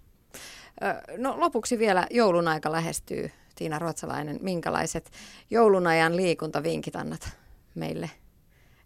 [1.17, 3.31] No lopuksi vielä joulun aika lähestyy.
[3.55, 5.11] Tiina Ruotsalainen, minkälaiset
[5.49, 7.29] joulun ajan liikuntavinkit annat
[7.75, 8.09] meille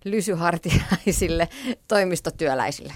[0.06, 1.50] lysyhartiaisille
[1.88, 2.94] toimistotyöläisille?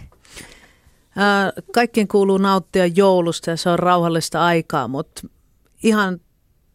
[1.74, 5.22] Kaikkien kuuluu nauttia joulusta ja se on rauhallista aikaa, mutta
[5.84, 6.22] ihan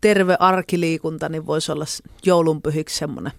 [0.00, 1.84] terve arkiliikunta niin voisi olla
[2.26, 3.32] joulunpyhiksi semmoinen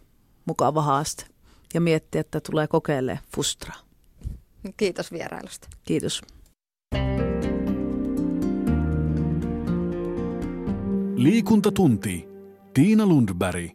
[0.46, 1.26] mukava haaste
[1.74, 3.80] ja miettiä, että tulee kokeilemaan fustraa.
[4.78, 5.68] Kiitos vierailusta.
[5.84, 6.22] Kiitos.
[11.16, 12.28] Liikuntatunti.
[12.74, 13.72] Tiina Lundberg.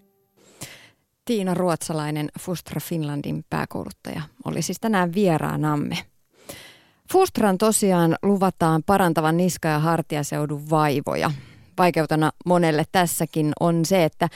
[1.24, 5.98] Tiina Ruotsalainen Fustra Finlandin pääkouluttaja oli siis tänään vieraanamme.
[7.12, 11.30] Fustran tosiaan luvataan parantavan niska- ja hartiaseudun vaivoja.
[11.78, 14.28] Vaikeutena monelle tässäkin on se, että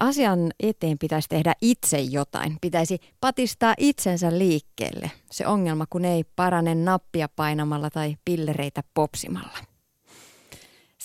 [0.00, 2.56] asian eteen pitäisi tehdä itse jotain.
[2.60, 5.10] Pitäisi patistaa itsensä liikkeelle.
[5.30, 9.75] Se ongelma, kun ei parane nappia painamalla tai pillereitä popsimalla.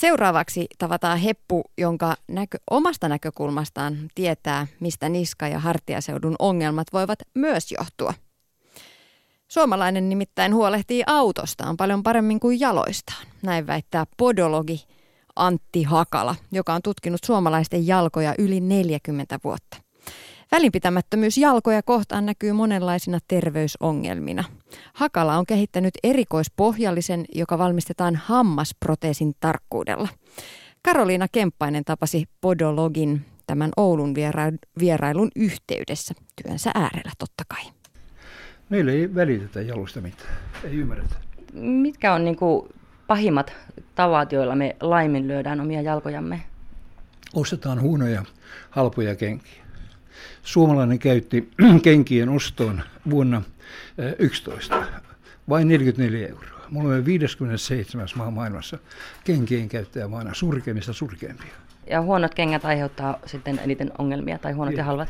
[0.01, 7.71] Seuraavaksi tavataan heppu, jonka näkö, omasta näkökulmastaan tietää, mistä niska- ja hartiaseudun ongelmat voivat myös
[7.71, 8.13] johtua.
[9.47, 13.27] Suomalainen nimittäin huolehtii autostaan paljon paremmin kuin jaloistaan.
[13.43, 14.85] Näin väittää podologi
[15.35, 19.77] Antti Hakala, joka on tutkinut suomalaisten jalkoja yli 40 vuotta.
[20.51, 24.43] Välinpitämättömyys jalkoja kohtaan näkyy monenlaisina terveysongelmina.
[24.93, 30.07] Hakala on kehittänyt erikoispohjallisen, joka valmistetaan hammasproteesin tarkkuudella.
[30.81, 34.13] Karoliina Kemppainen tapasi podologin tämän Oulun
[34.79, 37.71] vierailun yhteydessä työnsä äärellä totta kai.
[38.69, 41.15] Meillä ei välitetä jalosta mitään, ei ymmärretä.
[41.53, 42.69] Mitkä on niin kuin
[43.07, 43.53] pahimmat
[43.95, 46.41] tavat, joilla me laiminlyödään omia jalkojamme?
[47.33, 48.25] Ostetaan huonoja,
[48.69, 49.63] halpoja kenkiä.
[50.43, 51.49] Suomalainen käytti
[51.83, 53.41] kenkien ostoon vuonna
[54.19, 54.83] 11
[55.49, 56.61] vain 44 euroa.
[56.71, 58.07] Me olemme 57.
[58.15, 58.77] maa maailmassa
[59.23, 61.53] kenkien käyttäjämaana surkeimmista surkeimpia.
[61.89, 65.09] Ja huonot kengät aiheuttaa sitten eniten ongelmia tai huonot ja, ja halvat?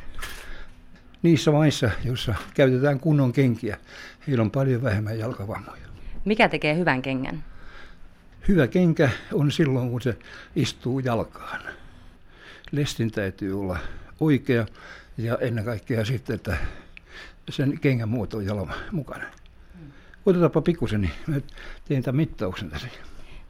[1.21, 3.77] Niissä maissa, joissa käytetään kunnon kenkiä,
[4.27, 5.81] heillä on paljon vähemmän jalkavammoja.
[6.25, 7.43] Mikä tekee hyvän kengän?
[8.47, 10.17] Hyvä kenkä on silloin, kun se
[10.55, 11.61] istuu jalkaan.
[12.71, 13.77] Lestin täytyy olla
[14.21, 14.65] oikea
[15.17, 16.57] ja ennen kaikkea sitten, että
[17.49, 19.23] sen kengän muoto on jalan mukana.
[20.25, 21.36] Otetaanpa pikkusen, niin mä
[21.88, 22.88] teen tämän mittauksen tässä.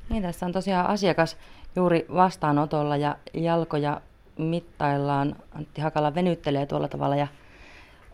[0.10, 1.38] Niin, tässä on tosiaan asiakas
[1.76, 4.02] juuri vastaanotolla ja jalkoja
[4.38, 5.36] mittaillaan.
[5.52, 7.28] Antti Hakala venyttelee tuolla tavalla ja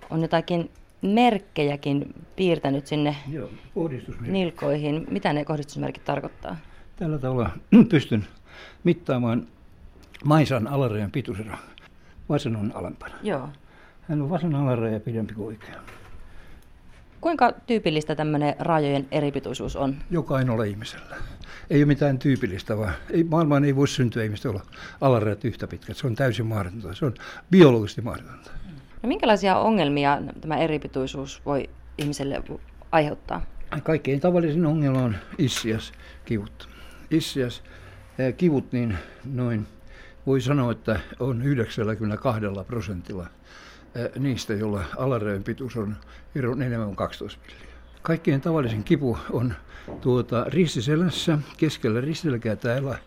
[0.09, 3.49] on jotakin merkkejäkin piirtänyt sinne Joo,
[4.21, 5.07] nilkoihin.
[5.11, 6.57] Mitä ne kohdistusmerkit tarkoittaa?
[6.95, 7.49] Tällä tavalla
[7.89, 8.27] pystyn
[8.83, 9.47] mittaamaan
[10.25, 11.57] maisan alarajan pituuseron.
[12.29, 13.15] Vasen on alempana.
[13.23, 13.49] Joo.
[14.01, 15.81] Hän on vasen alaraja pidempi kuin oikea.
[17.21, 19.95] Kuinka tyypillistä tämmöinen rajojen eripituisuus on?
[20.11, 21.15] Jokainen ole ihmisellä.
[21.69, 24.61] Ei ole mitään tyypillistä, vaan ei, maailmaan ei voi syntyä ihmistä olla
[25.01, 25.97] alarajat yhtä pitkät.
[25.97, 26.93] Se on täysin mahdotonta.
[26.93, 27.13] Se on
[27.51, 28.51] biologisesti mahdotonta.
[29.03, 32.43] No minkälaisia ongelmia tämä eripituisuus voi ihmiselle
[32.91, 33.41] aiheuttaa?
[33.83, 35.91] Kaikkein tavallisin ongelma on issias
[36.25, 36.69] kivut.
[37.11, 37.63] Issias
[38.37, 38.97] kivut, niin
[39.33, 39.67] noin
[40.27, 43.27] voi sanoa, että on 92 prosentilla
[44.19, 45.95] niistä, joilla alarajojen pituus on
[46.61, 47.67] enemmän kuin 12 milliä.
[48.01, 49.53] Kaikkein tavallisin kipu on
[50.01, 52.97] tuota, ristiselässä, keskellä ristilläkää täällä,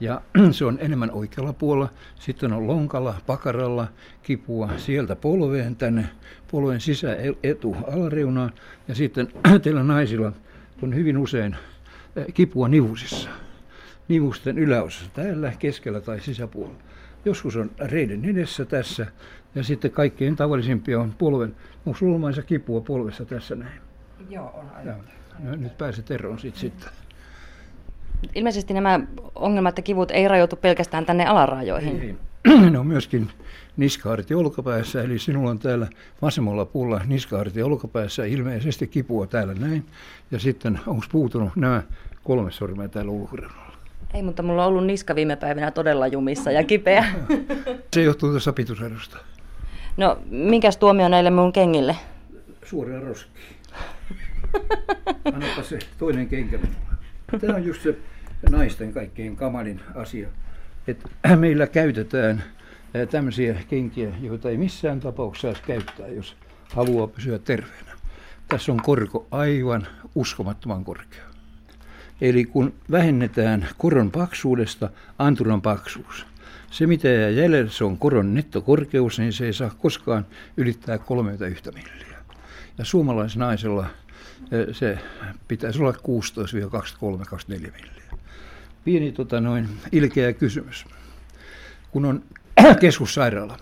[0.00, 1.90] ja se on enemmän oikealla puolella.
[2.20, 3.88] Sitten on lonkalla, pakaralla
[4.22, 6.08] kipua sieltä polveen tänne,
[6.50, 8.52] polven sisä etu alareunaan,
[8.88, 9.28] ja sitten
[9.62, 10.32] teillä naisilla
[10.82, 11.56] on hyvin usein
[12.34, 13.43] kipua nivusissa
[14.08, 16.78] nivusten yläosassa, täällä keskellä tai sisäpuolella.
[17.24, 19.06] Joskus on reiden edessä tässä
[19.54, 23.80] ja sitten kaikkein tavallisimpia on polven, onko sulla kipua polvessa tässä näin?
[24.30, 25.04] Joo, on aivan.
[25.38, 26.88] No, nyt pääset eroon siitä sitten.
[28.34, 29.00] Ilmeisesti nämä
[29.34, 32.00] ongelmat ja kivut ei rajoitu pelkästään tänne alarajoihin.
[32.00, 32.16] Ei.
[32.70, 33.30] Ne on myöskin
[33.76, 35.86] niskaharti olkapäässä, eli sinulla on täällä
[36.22, 39.86] vasemmalla puolella niskaharti olkapäässä ilmeisesti kipua täällä näin.
[40.30, 41.82] Ja sitten onko puutunut nämä
[42.24, 43.63] kolme sormea täällä ulkoreunalla?
[44.14, 47.04] Ei, mutta mulla on ollut niska viime päivinä todella jumissa ja kipeä.
[47.94, 49.18] Se johtuu tuosta pituuserosta.
[49.96, 51.96] No, minkäs tuomio näille mun kengille?
[52.64, 53.56] Suoraan roskiin.
[55.24, 56.58] Annapa se toinen kenkä
[57.40, 57.96] Tämä on just se
[58.50, 60.28] naisten kaikkein kamalin asia.
[60.88, 62.44] Että meillä käytetään
[63.10, 66.36] tämmöisiä kenkiä, joita ei missään tapauksessa saisi käyttää, jos
[66.74, 67.92] haluaa pysyä terveenä.
[68.48, 71.33] Tässä on korko aivan uskomattoman korkea.
[72.20, 76.26] Eli kun vähennetään koron paksuudesta anturan paksuus,
[76.70, 81.70] se mitä jää jäljellä, se on koron nettokorkeus, niin se ei saa koskaan ylittää 31
[81.74, 82.18] milliä.
[82.78, 83.86] Ja suomalaisnaisella
[84.72, 84.98] se
[85.48, 85.96] pitäisi olla 16-23-24
[87.48, 88.18] milliä.
[88.84, 90.84] Pieni tota noin, ilkeä kysymys.
[91.90, 92.22] Kun on
[92.80, 93.58] keskussairaala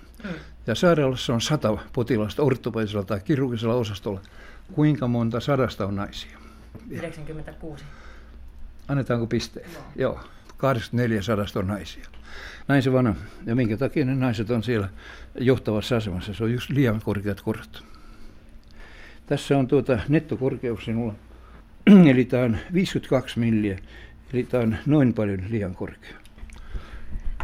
[0.67, 4.21] ja sairaalassa on sata potilasta ortopedisella tai kirurgisella osastolla,
[4.73, 6.39] kuinka monta sadasta on naisia?
[6.91, 7.85] 96.
[8.89, 9.73] Annetaanko pisteet?
[9.75, 9.85] Joo.
[9.97, 10.21] Joo.
[10.57, 12.07] 8400 on naisia.
[12.69, 13.17] Näin se vaan
[13.47, 14.89] Ja minkä takia ne naiset on siellä
[15.39, 16.35] johtavassa asemassa?
[16.35, 17.85] Se on just liian korkeat korot.
[19.27, 21.15] Tässä on tuota nettokorkeus sinulla.
[22.11, 23.79] Eli tämä on 52 milliä.
[24.33, 26.17] Eli tämä on noin paljon liian korkea.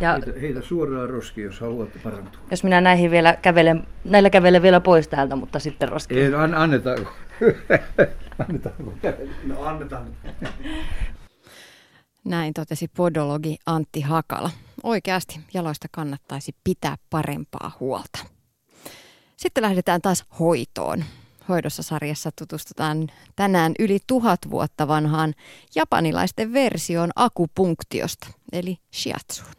[0.01, 2.41] Ja heitä, heitä suoraan roski, jos haluat parantua.
[2.51, 6.21] Jos minä näihin vielä kävelen, näillä kävelen vielä pois täältä, mutta sitten roski.
[6.21, 7.13] Ei, an, annetaanko?
[8.49, 8.95] annetaanko
[9.47, 10.07] No annetaan.
[12.25, 14.51] Näin totesi podologi Antti Hakala.
[14.83, 18.19] Oikeasti jaloista kannattaisi pitää parempaa huolta.
[19.37, 21.05] Sitten lähdetään taas hoitoon.
[21.49, 25.35] Hoidossa sarjassa tutustutaan tänään yli tuhat vuotta vanhaan
[25.75, 29.53] japanilaisten versioon akupunktiosta, eli shiatsuun.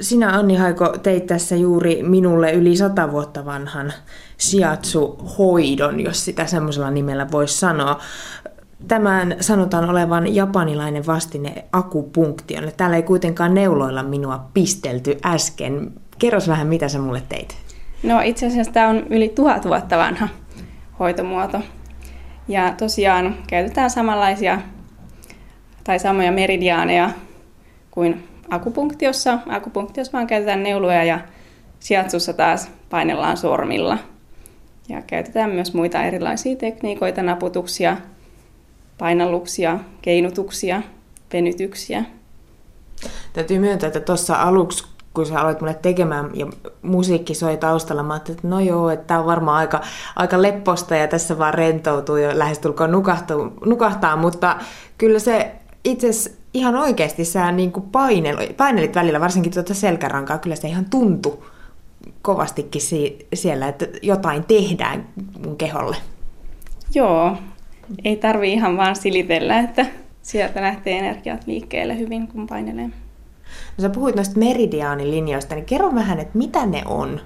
[0.00, 3.92] Sinä Anni Haiko teit tässä juuri minulle yli sata vuotta vanhan
[4.40, 8.00] shiatsu-hoidon, jos sitä semmoisella nimellä voisi sanoa.
[8.88, 12.72] Tämän sanotaan olevan japanilainen vastine akupunktiolle.
[12.76, 15.92] Täällä ei kuitenkaan neuloilla minua pistelty äsken.
[16.18, 17.56] Kerros vähän, mitä sä mulle teit.
[18.02, 20.28] No itse asiassa tämä on yli tuhat vuotta vanha
[20.98, 21.60] hoitomuoto.
[22.48, 24.58] Ja tosiaan käytetään samanlaisia
[25.84, 27.10] tai samoja meridiaaneja
[27.90, 29.38] kuin akupunktiossa.
[29.48, 31.20] Akupunktiossa vaan käytetään neuloja ja
[31.80, 33.98] siatsussa taas painellaan sormilla.
[34.88, 37.96] Ja käytetään myös muita erilaisia tekniikoita, naputuksia,
[38.98, 40.82] painalluksia, keinutuksia,
[41.32, 42.04] venytyksiä.
[43.32, 46.46] Täytyy myöntää, että tuossa aluksi, kun sä aloit mulle tekemään ja
[46.82, 49.80] musiikki soi taustalla, mä ajattelin, että no joo, että tämä on varmaan aika,
[50.16, 54.56] aika lepposta ja tässä vaan rentoutuu ja lähestulkoon nukahtaa, nukahtaa, mutta
[54.98, 55.52] kyllä se
[55.84, 56.08] itse
[56.54, 61.38] ihan oikeasti sä niin kuin painelit, painelit välillä, varsinkin tuota selkärankaa, kyllä se ihan tuntui
[62.22, 65.08] kovastikin si- siellä, että jotain tehdään
[65.44, 65.96] mun keholle.
[66.94, 67.36] Joo,
[68.04, 69.86] ei tarvi ihan vaan silitellä, että
[70.22, 72.86] sieltä lähtee energiat liikkeelle hyvin, kun painelee.
[72.86, 77.20] No sä puhuit noista meridiaanilinjoista, niin kerro vähän, että mitä ne on,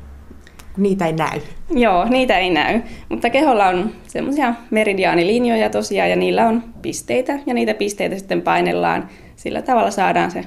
[0.77, 1.40] niitä ei näy.
[1.70, 7.55] Joo, niitä ei näy, mutta keholla on semmoisia meridiaanilinjoja tosiaan, ja niillä on pisteitä, ja
[7.55, 9.09] niitä pisteitä sitten painellaan.
[9.37, 10.44] Sillä tavalla saadaan se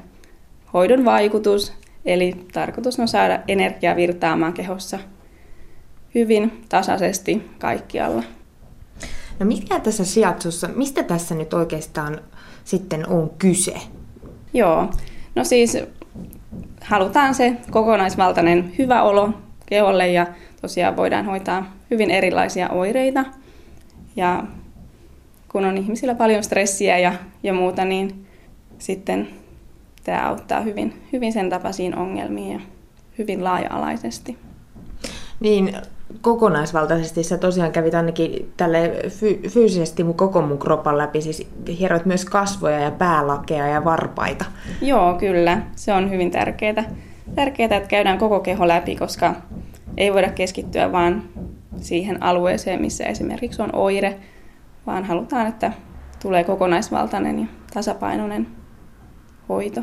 [0.73, 1.73] hoidon vaikutus,
[2.05, 4.99] eli tarkoitus on saada energiaa virtaamaan kehossa
[6.15, 8.23] hyvin tasaisesti kaikkialla.
[9.39, 12.21] No mikä tässä sijatsussa, mistä tässä nyt oikeastaan
[12.63, 13.73] sitten on kyse?
[14.53, 14.89] Joo,
[15.35, 15.77] no siis
[16.81, 19.29] halutaan se kokonaisvaltainen hyvä olo
[19.65, 20.27] keholle ja
[20.61, 23.25] tosiaan voidaan hoitaa hyvin erilaisia oireita.
[24.15, 24.43] Ja
[25.51, 28.27] kun on ihmisillä paljon stressiä ja, ja muuta, niin
[28.77, 29.27] sitten
[30.03, 32.59] tämä auttaa hyvin, hyvin sen tapaisiin ongelmiin ja
[33.17, 34.37] hyvin laaja-alaisesti.
[35.39, 35.73] Niin,
[36.21, 41.47] kokonaisvaltaisesti sä tosiaan kävit ainakin tälle fy- fyysisesti mun koko mun kropan läpi, siis
[41.79, 44.45] hieroit myös kasvoja ja päälakea ja varpaita.
[44.81, 45.61] Joo, kyllä.
[45.75, 46.83] Se on hyvin tärkeää.
[47.35, 49.35] Tärkeää, että käydään koko keho läpi, koska
[49.97, 51.29] ei voida keskittyä vain
[51.77, 54.19] siihen alueeseen, missä esimerkiksi on oire,
[54.85, 55.71] vaan halutaan, että
[56.21, 58.47] tulee kokonaisvaltainen ja tasapainoinen
[59.49, 59.81] hoito.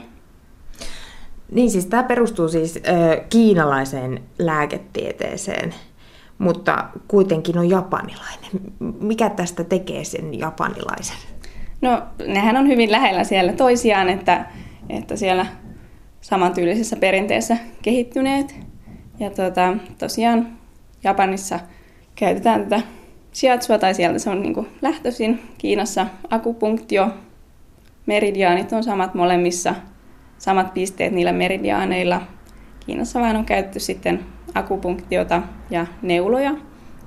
[1.53, 5.75] Niin siis tämä perustuu siis ö, kiinalaiseen lääketieteeseen,
[6.41, 8.51] mutta kuitenkin on japanilainen.
[9.01, 11.17] Mikä tästä tekee sen japanilaisen?
[11.81, 14.47] No nehän on hyvin lähellä siellä toisiaan, että,
[14.89, 15.47] että siellä
[16.21, 18.57] samantyylisessä perinteessä kehittyneet.
[19.19, 20.49] Ja tota, tosiaan
[21.05, 21.61] Japanissa
[22.15, 22.83] käytetään tätä
[23.35, 25.43] shiatsua, tai sieltä se on niin lähtöisin.
[25.59, 27.09] Kiinassa akupunktio,
[28.07, 29.75] meridiaanit on samat molemmissa,
[30.39, 32.23] samat pisteet niillä meridiaaneilla.
[32.87, 34.21] Kiinassa vain on käytetty sitten
[34.55, 36.55] akupunktiota ja neuloja,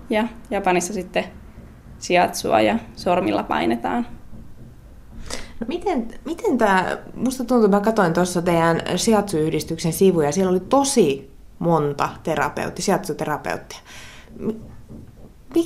[0.10, 1.24] ja Japanissa sitten
[2.00, 4.08] shiatsua ja sormilla painetaan.
[5.60, 11.32] No miten, miten tämä, musta tuntuu, mä katsoin tuossa teidän shiatsu-yhdistyksen sivuja, siellä oli tosi
[11.60, 13.80] monta terapeutti, shiatsu-terapeuttia.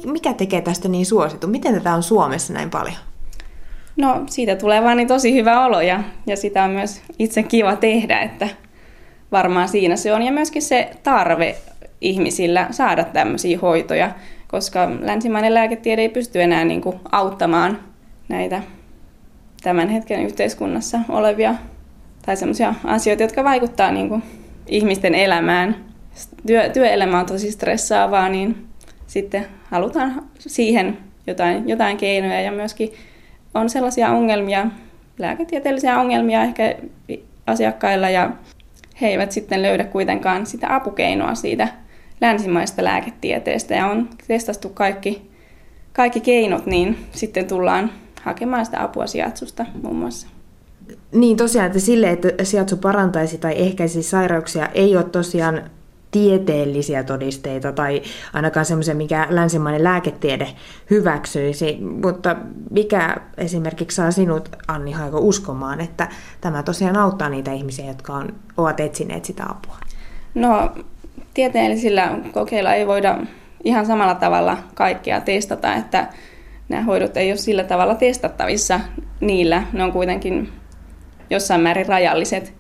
[0.05, 1.47] Mikä tekee tästä niin suosittu?
[1.47, 2.97] Miten tätä on Suomessa näin paljon?
[3.97, 7.75] No siitä tulee vaan niin tosi hyvä olo ja, ja sitä on myös itse kiva
[7.75, 8.49] tehdä, että
[9.31, 10.23] varmaan siinä se on.
[10.23, 11.55] Ja myöskin se tarve
[12.01, 14.11] ihmisillä saada tämmöisiä hoitoja,
[14.47, 17.79] koska länsimainen lääketiede ei pysty enää niin kuin auttamaan
[18.29, 18.61] näitä
[19.63, 21.55] tämän hetken yhteiskunnassa olevia
[22.25, 24.23] tai semmoisia asioita, jotka vaikuttaa niin
[24.67, 25.75] ihmisten elämään.
[26.47, 28.67] Työ, työelämä on tosi stressaavaa, niin
[29.07, 30.97] sitten halutaan siihen
[31.27, 32.93] jotain, jotain keinoja ja myöskin
[33.53, 34.65] on sellaisia ongelmia,
[35.19, 36.75] lääketieteellisiä ongelmia ehkä
[37.47, 38.31] asiakkailla ja
[39.01, 41.67] he eivät sitten löydä kuitenkaan sitä apukeinoa siitä
[42.21, 45.31] länsimaista lääketieteestä ja on testattu kaikki,
[45.93, 47.91] kaikki keinot, niin sitten tullaan
[48.21, 50.27] hakemaan sitä apua sijatsusta muun muassa.
[51.11, 55.69] Niin tosiaan, että sille, että sijatsu parantaisi tai ehkäisi sairauksia, ei ole tosiaan
[56.17, 58.01] tieteellisiä todisteita tai
[58.33, 60.47] ainakaan semmoisia, mikä länsimainen lääketiede
[60.89, 61.77] hyväksyisi.
[62.03, 62.35] Mutta
[62.71, 66.07] mikä esimerkiksi saa sinut, Anni Haiko, uskomaan, että
[66.41, 69.77] tämä tosiaan auttaa niitä ihmisiä, jotka on, ovat etsineet sitä apua?
[70.35, 70.71] No,
[71.33, 73.17] tieteellisillä kokeilla ei voida
[73.63, 76.07] ihan samalla tavalla kaikkea testata, että
[76.69, 78.79] nämä hoidot ei ole sillä tavalla testattavissa
[79.19, 79.63] niillä.
[79.73, 80.49] Ne on kuitenkin
[81.29, 82.53] jossain määrin rajalliset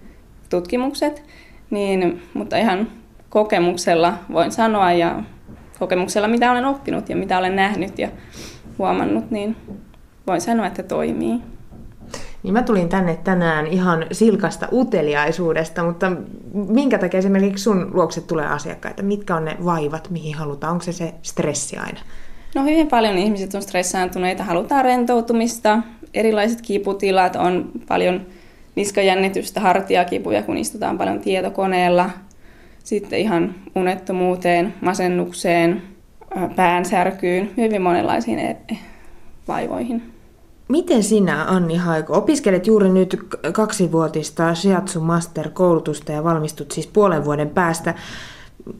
[0.49, 1.23] tutkimukset,
[1.69, 2.87] niin, mutta ihan
[3.29, 5.23] kokemuksella voin sanoa ja
[5.79, 8.09] kokemuksella mitä olen oppinut ja mitä olen nähnyt ja
[8.77, 9.55] huomannut, niin
[10.27, 11.41] voin sanoa, että toimii.
[12.43, 16.11] Niin mä tulin tänne tänään ihan silkasta uteliaisuudesta, mutta
[16.53, 19.03] minkä takia esimerkiksi sun luokse tulee asiakkaita?
[19.03, 20.73] Mitkä on ne vaivat, mihin halutaan?
[20.73, 21.99] Onko se se stressi aina?
[22.55, 25.79] No hyvin paljon ihmiset on stressaantuneita, halutaan rentoutumista,
[26.13, 28.21] erilaiset kiputilat, on paljon
[28.75, 32.09] niskajännitystä, hartiakipuja, kun istutaan paljon tietokoneella,
[32.87, 35.81] sitten ihan unettomuuteen, masennukseen,
[36.55, 38.57] päänsärkyyn, hyvin monenlaisiin e-
[39.47, 40.13] vaivoihin.
[40.69, 43.19] Miten sinä, Anni Haiko, opiskelet juuri nyt
[43.51, 47.93] kaksivuotista Shiatsu Master-koulutusta ja valmistut siis puolen vuoden päästä.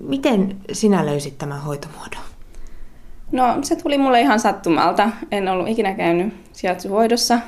[0.02, 2.22] Miten sinä löysit tämän hoitomuodon?
[3.32, 5.10] No se tuli mulle ihan sattumalta.
[5.32, 7.40] En ollut ikinä käynyt Shiatsu-hoidossa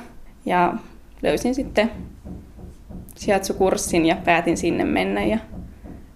[0.46, 0.74] ja
[1.22, 1.90] löysin sitten
[3.18, 5.38] Shiatsu-kurssin ja päätin sinne mennä ja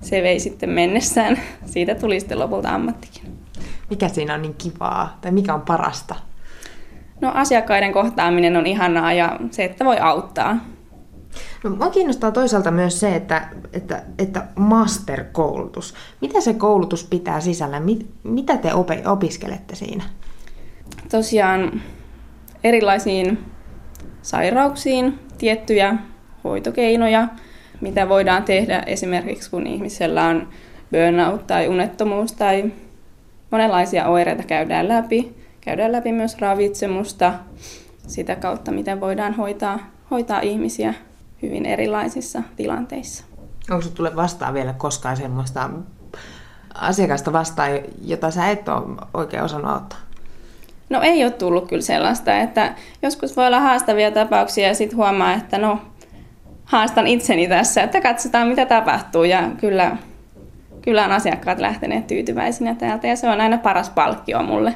[0.04, 1.38] se vei sitten mennessään.
[1.66, 3.38] Siitä tuli sitten lopulta ammattikin.
[3.90, 6.14] Mikä siinä on niin kivaa tai mikä on parasta?
[7.20, 10.56] No asiakkaiden kohtaaminen on ihanaa ja se, että voi auttaa.
[11.64, 15.94] No, mua kiinnostaa toisaalta myös se, että, että, että master-koulutus.
[16.20, 17.80] Mitä se koulutus pitää sisällä?
[17.80, 20.04] Mit, mitä te op- opiskelette siinä?
[21.10, 21.82] Tosiaan
[22.64, 23.38] erilaisiin
[24.22, 25.96] sairauksiin tiettyjä
[26.44, 27.28] hoitokeinoja,
[27.84, 30.48] mitä voidaan tehdä esimerkiksi kun ihmisellä on
[30.92, 32.72] burnout tai unettomuus tai
[33.50, 35.34] monenlaisia oireita käydään läpi.
[35.60, 37.34] Käydään läpi myös ravitsemusta
[38.06, 39.78] sitä kautta, miten voidaan hoitaa,
[40.10, 40.94] hoitaa ihmisiä
[41.42, 43.24] hyvin erilaisissa tilanteissa.
[43.70, 45.70] Onko sinulle tule vastaan vielä koskaan semmoista
[46.74, 47.70] asiakasta vastaan,
[48.02, 49.98] jota sä et ole oikein osannut auttaa?
[50.90, 55.34] No ei ole tullut kyllä sellaista, että joskus voi olla haastavia tapauksia ja sitten huomaa,
[55.34, 55.78] että no
[56.74, 59.96] haastan itseni tässä, että katsotaan mitä tapahtuu ja kyllä,
[60.82, 64.74] kyllä on asiakkaat lähteneet tyytyväisinä täältä ja se on aina paras palkkio mulle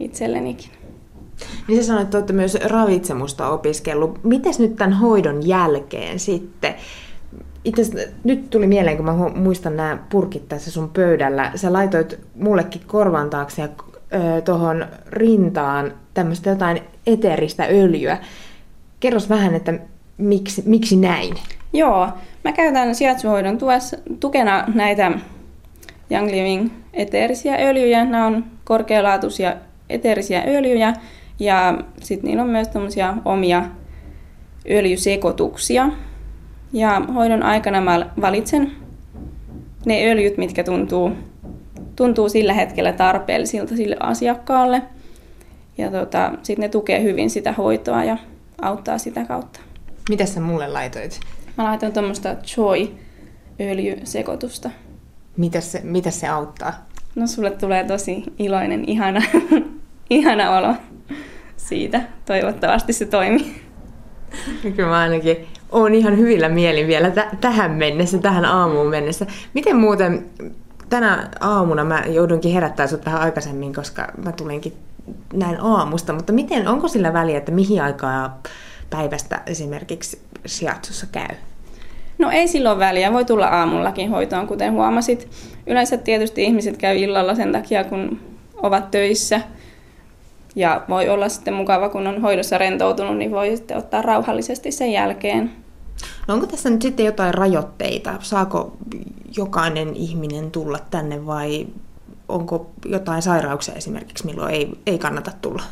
[0.00, 0.70] itsellenikin.
[1.68, 4.24] Niin sä sanoit, että olette myös ravitsemusta opiskellut.
[4.24, 6.74] Mites nyt tämän hoidon jälkeen sitten?
[7.64, 11.52] Itse nyt tuli mieleen, kun mä muistan nämä purkit tässä sun pöydällä.
[11.54, 13.68] Sä laitoit mullekin korvan taakse ja
[14.44, 18.18] tuohon rintaan tämmöistä jotain eteeristä öljyä.
[19.00, 19.74] Kerros vähän, että
[20.18, 21.34] miksi, miksi näin?
[21.72, 22.08] Joo,
[22.44, 23.58] mä käytän sijaitsuhoidon
[24.20, 25.12] tukena näitä
[26.10, 28.04] Young Living eteerisiä öljyjä.
[28.04, 29.56] Nämä on korkealaatuisia
[29.90, 30.92] eteerisiä öljyjä
[31.38, 33.64] ja sitten niillä on myös tämmöisiä omia
[34.70, 35.88] öljysekoituksia.
[36.72, 38.72] Ja hoidon aikana mä valitsen
[39.86, 41.12] ne öljyt, mitkä tuntuu,
[41.96, 44.82] tuntuu sillä hetkellä tarpeellisilta sille asiakkaalle.
[45.78, 48.16] Ja tota, sitten ne tukee hyvin sitä hoitoa ja
[48.62, 49.60] auttaa sitä kautta.
[50.08, 51.20] Mitä sä mulle laitoit?
[51.58, 54.70] Mä laitoin tuommoista Choi-öljysekoitusta.
[55.36, 56.72] Mitä se, mitä se auttaa?
[57.14, 59.22] No sulle tulee tosi iloinen, ihana,
[60.10, 60.74] ihana olo
[61.56, 62.00] siitä.
[62.26, 63.62] Toivottavasti se toimii.
[64.62, 69.26] Kyllä mä ainakin olen ihan hyvillä mielin vielä t- tähän mennessä, tähän aamuun mennessä.
[69.54, 70.26] Miten muuten
[70.88, 74.72] tänä aamuna mä joudunkin herättää sut vähän aikaisemmin, koska mä tulinkin
[75.32, 78.42] näin aamusta, mutta miten, onko sillä väliä, että mihin aikaa
[78.90, 81.36] päivästä esimerkiksi shiatsussa käy?
[82.18, 85.28] No ei silloin väliä, voi tulla aamullakin hoitoon, kuten huomasit.
[85.66, 88.20] Yleensä tietysti ihmiset käy illalla sen takia, kun
[88.56, 89.40] ovat töissä.
[90.56, 94.92] Ja voi olla sitten mukava, kun on hoidossa rentoutunut, niin voi sitten ottaa rauhallisesti sen
[94.92, 95.52] jälkeen.
[96.28, 98.14] No onko tässä nyt sitten jotain rajoitteita?
[98.20, 98.76] Saako
[99.36, 101.66] jokainen ihminen tulla tänne vai
[102.28, 105.62] onko jotain sairauksia esimerkiksi, milloin ei, ei kannata tulla?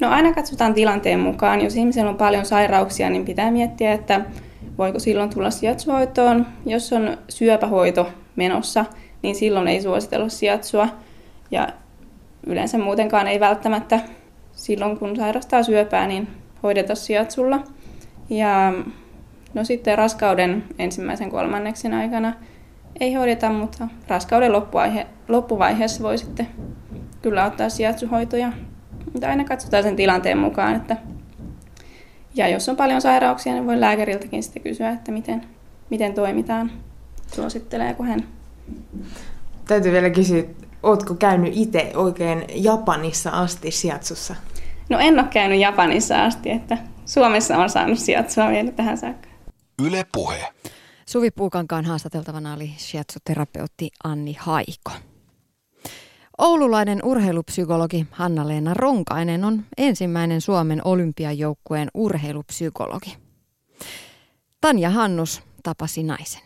[0.00, 1.60] No aina katsotaan tilanteen mukaan.
[1.60, 4.20] Jos ihmisellä on paljon sairauksia, niin pitää miettiä, että
[4.78, 6.46] voiko silloin tulla sijatsuhoitoon.
[6.66, 8.84] Jos on syöpähoito menossa,
[9.22, 10.88] niin silloin ei suositella sijatsua.
[11.50, 11.68] Ja
[12.46, 14.00] yleensä muutenkaan ei välttämättä
[14.52, 16.28] silloin, kun sairastaa syöpää, niin
[16.62, 17.60] hoideta sijatsulla.
[18.30, 18.72] Ja
[19.54, 22.32] no sitten raskauden ensimmäisen kolmanneksen aikana
[23.00, 26.48] ei hoideta, mutta raskauden loppuvaihe, loppuvaiheessa voi sitten
[27.22, 28.52] kyllä ottaa sijatsuhoitoja.
[29.12, 30.96] Mutta aina katsotaan sen tilanteen mukaan, että
[32.34, 35.46] ja jos on paljon sairauksia, niin voi lääkäriltäkin sitten kysyä, että miten,
[35.90, 36.72] miten toimitaan,
[37.34, 38.28] suositteleeko hän.
[39.66, 40.42] Täytyy vielä kysyä,
[40.82, 44.36] ootko käynyt itse oikein Japanissa asti sijaitsussa?
[44.88, 49.28] No en ole käynyt Japanissa asti, että Suomessa on saanut sijaitsua vielä tähän saakka.
[49.86, 50.48] Yle Puhe.
[51.06, 55.09] Suvi Puukankaan haastateltavana oli shiatsu-terapeutti Anni Haiko.
[56.40, 63.16] Oululainen urheilupsykologi Hanna-Leena Ronkainen on ensimmäinen Suomen olympiajoukkueen urheilupsykologi.
[64.60, 66.42] Tanja Hannus tapasi naisen.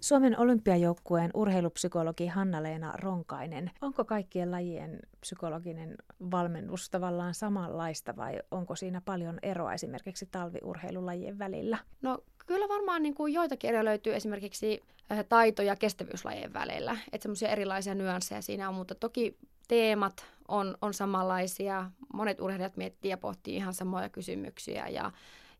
[0.00, 3.70] Suomen olympiajoukkueen urheilupsykologi Hanna-Leena Ronkainen.
[3.80, 5.94] Onko kaikkien lajien psykologinen
[6.30, 11.78] valmennus tavallaan samanlaista vai onko siinä paljon eroa esimerkiksi talviurheilulajien välillä?
[12.02, 12.18] No
[12.48, 14.82] kyllä varmaan niin kuin joitakin eroja löytyy esimerkiksi
[15.12, 16.96] äh, taito- ja kestävyyslajien välillä.
[17.12, 19.36] Että semmoisia erilaisia nyansseja siinä on, mutta toki
[19.68, 21.90] teemat on, on samanlaisia.
[22.14, 25.12] Monet urheilijat miettii ja pohtii ihan samoja kysymyksiä ja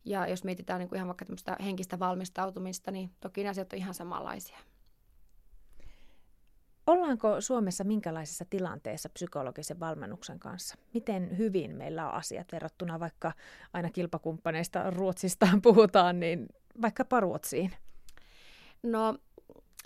[0.05, 3.79] ja jos mietitään niin kuin ihan vaikka tämmöistä henkistä valmistautumista, niin toki ne asiat on
[3.79, 4.59] ihan samanlaisia.
[6.87, 10.75] Ollaanko Suomessa minkälaisessa tilanteessa psykologisen valmennuksen kanssa?
[10.95, 13.33] Miten hyvin meillä on asiat verrattuna vaikka
[13.73, 16.49] aina kilpakumppaneista Ruotsista puhutaan, niin
[16.83, 17.73] vaikkapa Ruotsiin?
[18.83, 19.19] No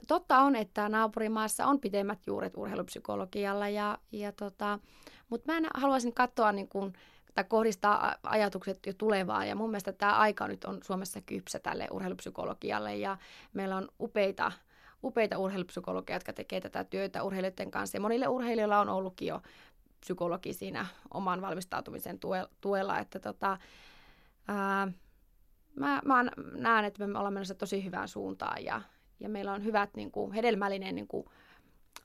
[0.08, 4.78] totta on, että naapurimaassa on pitemmät juuret urheilupsykologialla, ja, ja tota,
[5.28, 6.92] mutta mä haluaisin katsoa niin kuin
[7.34, 9.48] tai kohdistaa ajatukset jo tulevaan.
[9.48, 13.18] Ja mun mielestä tämä aika nyt on Suomessa kypsä tälle urheilupsykologialle ja
[13.52, 14.52] meillä on upeita,
[15.04, 17.96] upeita urheilupsykologeja, jotka tekee tätä työtä urheilijoiden kanssa.
[17.96, 19.42] Ja monille urheilijoilla on ollutkin jo
[20.00, 22.18] psykologi siinä oman valmistautumisen
[22.60, 23.58] tuella, että tota,
[24.48, 24.88] ää,
[25.76, 28.82] mä, mä näen, että me ollaan menossa tosi hyvään suuntaan ja,
[29.20, 31.26] ja meillä on hyvät niin kuin, hedelmällinen niin kuin,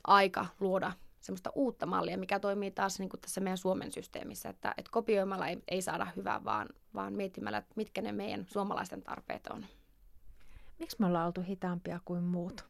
[0.03, 4.74] aika luoda semmoista uutta mallia, mikä toimii taas niin kuin tässä meidän Suomen systeemissä, että,
[4.78, 9.47] että kopioimalla ei, ei saada hyvää, vaan, vaan miettimällä, että mitkä ne meidän suomalaisten tarpeet
[9.47, 9.65] on.
[10.80, 12.65] Miksi me ollaan oltu hitaampia kuin muut?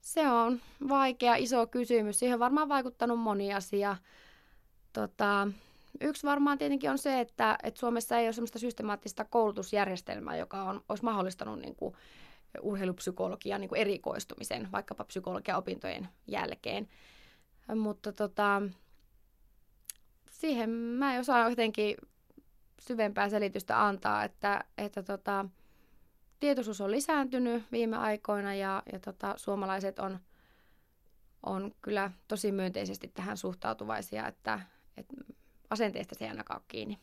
[0.00, 2.18] Se on vaikea, iso kysymys.
[2.18, 3.96] Siihen on varmaan vaikuttanut moni asia.
[4.92, 5.48] Tota,
[6.00, 10.80] yksi varmaan tietenkin on se, että, että Suomessa ei ole sellaista systemaattista koulutusjärjestelmää, joka on,
[10.88, 11.94] olisi mahdollistanut niin kuin,
[12.62, 16.88] urheilupsykologian niin erikoistumisen vaikkapa psykologian opintojen jälkeen.
[17.76, 18.62] Mutta tota,
[20.30, 21.96] siihen mä en osaa jotenkin
[22.80, 25.44] syvempää selitystä antaa, että, että tota,
[26.40, 30.18] tietoisuus on lisääntynyt viime aikoina ja, ja tota, suomalaiset on,
[31.42, 34.60] on kyllä tosi myönteisesti tähän suhtautuvaisia, että,
[34.96, 35.14] että
[35.74, 36.98] asenteesta se ei ainakaan ole kiinni.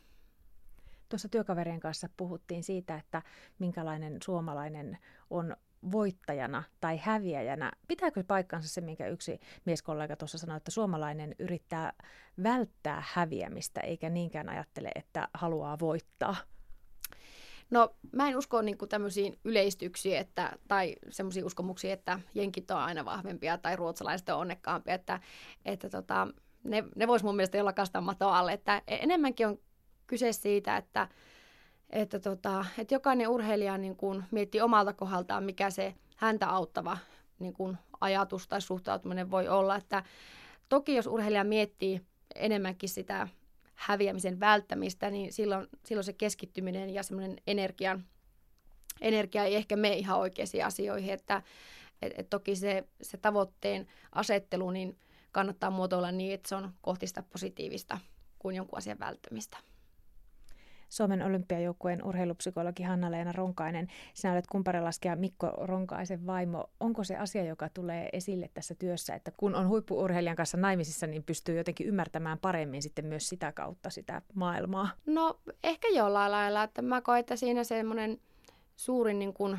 [1.08, 3.22] Tuossa työkaverien kanssa puhuttiin siitä, että
[3.58, 4.98] minkälainen suomalainen
[5.30, 5.56] on
[5.92, 7.72] voittajana tai häviäjänä.
[7.88, 11.92] Pitääkö paikkansa se, minkä yksi mieskollega tuossa sanoi, että suomalainen yrittää
[12.42, 16.36] välttää häviämistä eikä niinkään ajattele, että haluaa voittaa?
[17.70, 23.04] No mä en usko niin tämmöisiin yleistyksiin että, tai semmoisiin uskomuksiin, että jenkit on aina
[23.04, 25.20] vahvempia tai ruotsalaiset on onnekkaampia, että,
[25.64, 26.28] että tota,
[26.64, 29.58] ne, ne vois mun mielestä jolla kastaa matoa alle, että enemmänkin on
[30.06, 31.08] kyse siitä, että,
[31.90, 36.98] että, tota, että jokainen urheilija niin kuin miettii omalta kohdaltaan, mikä se häntä auttava
[37.38, 39.76] niin kuin ajatus tai suhtautuminen voi olla.
[39.76, 40.02] Että
[40.68, 42.00] toki jos urheilija miettii
[42.34, 43.28] enemmänkin sitä
[43.74, 48.04] häviämisen välttämistä, niin silloin, silloin se keskittyminen ja semmoinen energian,
[49.00, 51.42] energia ei ehkä mene ihan oikeisiin asioihin, että
[52.02, 54.98] et, et toki se, se tavoitteen asettelu niin
[55.32, 57.98] kannattaa muotoilla niin, että se on kohti sitä positiivista
[58.38, 59.58] kuin jonkun asian välttämistä.
[60.92, 63.88] Suomen olympiajoukkueen urheilupsykologi Hanna-Leena Ronkainen.
[64.14, 66.70] Sinä olet kumparelaskia Mikko Ronkaisen vaimo.
[66.80, 71.22] Onko se asia, joka tulee esille tässä työssä, että kun on huippuurheilijan kanssa naimisissa, niin
[71.22, 74.88] pystyy jotenkin ymmärtämään paremmin sitten myös sitä kautta sitä maailmaa?
[75.06, 78.20] No ehkä jollain lailla, että mä koen, että siinä semmoinen
[78.76, 79.58] suurin niin kuin,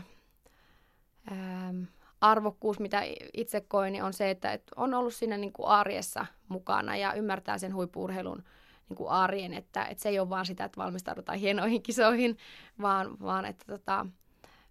[1.32, 1.84] ähm,
[2.24, 3.02] arvokkuus, mitä
[3.34, 7.14] itse koin, niin on se, että, että on ollut siinä niin kuin arjessa mukana ja
[7.14, 8.44] ymmärtää sen huippuurheilun
[8.90, 12.38] niin kuin arjen, että, että se ei ole vaan sitä, että valmistaudutaan hienoihin kisoihin,
[12.82, 14.06] vaan, vaan että tota,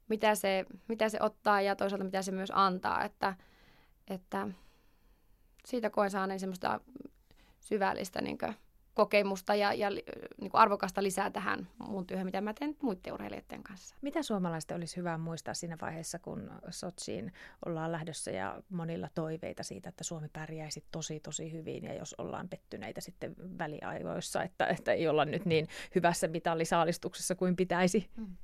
[0.08, 3.34] mitä, se, mitä se ottaa ja toisaalta mitä se myös antaa, että,
[4.08, 4.48] että
[5.64, 6.80] siitä koen saaneen semmoista
[7.60, 8.54] syvällistä niin kuin,
[8.94, 13.62] kokemusta ja, ja niin kuin arvokasta lisää tähän mun työhön, mitä mä teen muiden urheilijoiden
[13.62, 13.96] kanssa.
[14.02, 17.32] Mitä suomalaisten olisi hyvä muistaa siinä vaiheessa, kun Sotsiin
[17.66, 22.48] ollaan lähdössä ja monilla toiveita siitä, että Suomi pärjäisi tosi tosi hyvin ja jos ollaan
[22.48, 28.10] pettyneitä sitten väliajoissa, että, että ei olla nyt niin hyvässä mitallisaalistuksessa kuin pitäisi?
[28.16, 28.36] Hmm.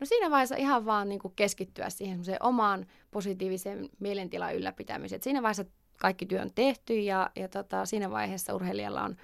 [0.00, 5.16] No siinä vaiheessa ihan vaan niin kuin keskittyä siihen omaan positiiviseen mielentilan ylläpitämiseen.
[5.16, 5.64] Et siinä vaiheessa
[6.00, 9.16] kaikki työ on tehty ja, ja tota, siinä vaiheessa urheilijalla on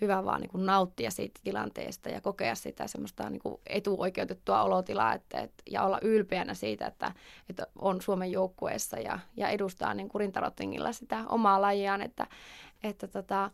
[0.00, 5.14] hyvä vaan niin kuin nauttia siitä tilanteesta ja kokea sitä semmoista niin kuin etuoikeutettua olotilaa
[5.14, 7.12] että, et, ja olla ylpeänä siitä, että,
[7.50, 12.26] että on Suomen joukkueessa ja, ja edustaa niin rintarottingilla sitä omaa lajiaan, että,
[12.82, 13.50] että tota,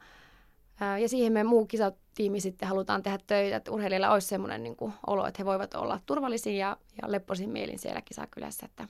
[1.00, 4.92] ja siihen me muu kisatiimi sitten halutaan tehdä töitä, että urheilijalla olisi semmoinen niin kuin
[5.06, 8.88] olo, että he voivat olla turvallisin ja, ja leppoisin mielin siellä kisakylässä, että,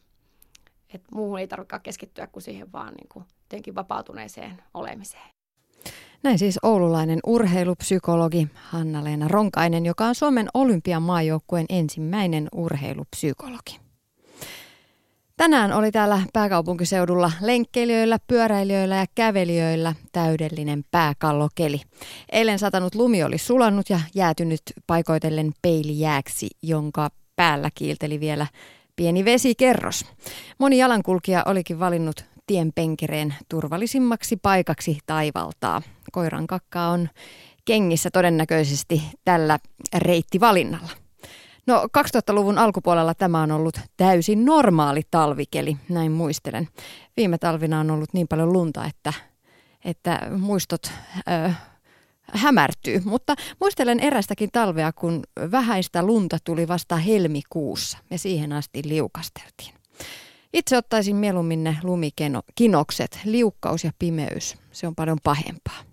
[0.95, 3.25] että muuhun ei tarvitse keskittyä kuin siihen vaan niin kuin
[3.75, 5.42] vapautuneeseen olemiseen.
[6.23, 13.81] Näin siis oululainen urheilupsykologi Hanna-Leena Ronkainen, joka on Suomen olympian maajoukkueen ensimmäinen urheilupsykologi.
[15.37, 21.81] Tänään oli täällä pääkaupunkiseudulla lenkkeilijöillä, pyöräilijöillä ja kävelijöillä täydellinen pääkallokeli.
[22.33, 28.47] Eilen satanut lumi oli sulannut ja jäätynyt paikoitellen peilijääksi, jonka päällä kiilteli vielä
[28.97, 30.05] pieni vesikerros.
[30.59, 35.83] Moni jalankulkija olikin valinnut tien penkereen turvallisimmaksi paikaksi taivaltaa.
[36.13, 37.09] Koiran kakkaa on
[37.65, 39.59] kengissä todennäköisesti tällä
[39.95, 40.91] reittivalinnalla.
[41.67, 46.69] No 2000-luvun alkupuolella tämä on ollut täysin normaali talvikeli, näin muistelen.
[47.17, 49.13] Viime talvina on ollut niin paljon lunta, että,
[49.85, 50.91] että muistot
[51.47, 51.53] ö,
[52.33, 53.03] hämärtyy.
[53.05, 59.75] Mutta muistelen erästäkin talvea, kun vähäistä lunta tuli vasta helmikuussa ja siihen asti liukasteltiin.
[60.53, 64.57] Itse ottaisin mieluummin ne lumikinokset, liukkaus ja pimeys.
[64.73, 65.92] Se on paljon pahempaa.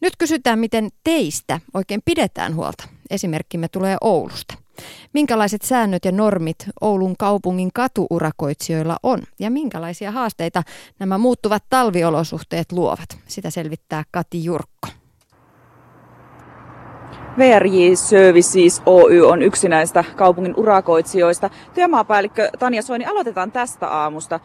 [0.00, 2.84] Nyt kysytään, miten teistä oikein pidetään huolta.
[3.10, 4.54] Esimerkkimme tulee Oulusta.
[5.12, 10.62] Minkälaiset säännöt ja normit Oulun kaupungin katuurakoitsijoilla on ja minkälaisia haasteita
[10.98, 13.18] nämä muuttuvat talviolosuhteet luovat?
[13.26, 14.88] Sitä selvittää Kati Jurkko.
[17.38, 21.50] VRJ Services Oy on yksi näistä kaupungin urakoitsijoista.
[21.74, 24.40] Työmaapäällikkö Tanja Soini, aloitetaan tästä aamusta.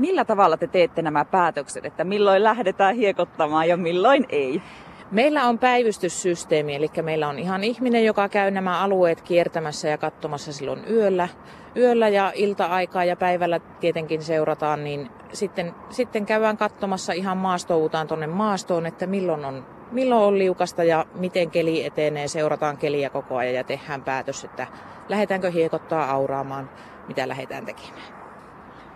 [0.00, 4.62] Millä tavalla te teette nämä päätökset, että milloin lähdetään hiekottamaan ja milloin ei?
[5.10, 10.52] Meillä on päivystyssysteemi, eli meillä on ihan ihminen, joka käy nämä alueet kiertämässä ja katsomassa
[10.52, 11.28] silloin yöllä,
[11.76, 18.26] yöllä ja ilta-aikaa ja päivällä tietenkin seurataan, niin sitten, sitten käydään katsomassa ihan maastoutaan tuonne
[18.26, 23.54] maastoon, että milloin on, milloin on liukasta ja miten keli etenee, seurataan keliä koko ajan
[23.54, 24.66] ja tehdään päätös, että
[25.08, 26.70] lähdetäänkö hiekottaa auraamaan,
[27.08, 28.09] mitä lähdetään tekemään.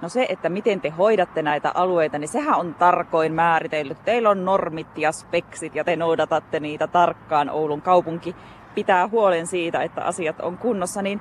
[0.04, 4.04] No se, että miten te hoidatte näitä alueita, niin sehän on tarkoin määritellyt.
[4.04, 7.50] Teillä on normit ja speksit ja te noudatatte niitä tarkkaan.
[7.50, 8.36] Oulun kaupunki
[8.74, 11.02] pitää huolen siitä, että asiat on kunnossa.
[11.02, 11.20] Niin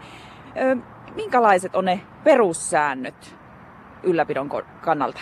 [0.62, 0.78] ö,
[1.16, 3.36] minkälaiset on ne perussäännöt
[4.04, 4.50] ylläpidon
[4.82, 5.22] kannalta?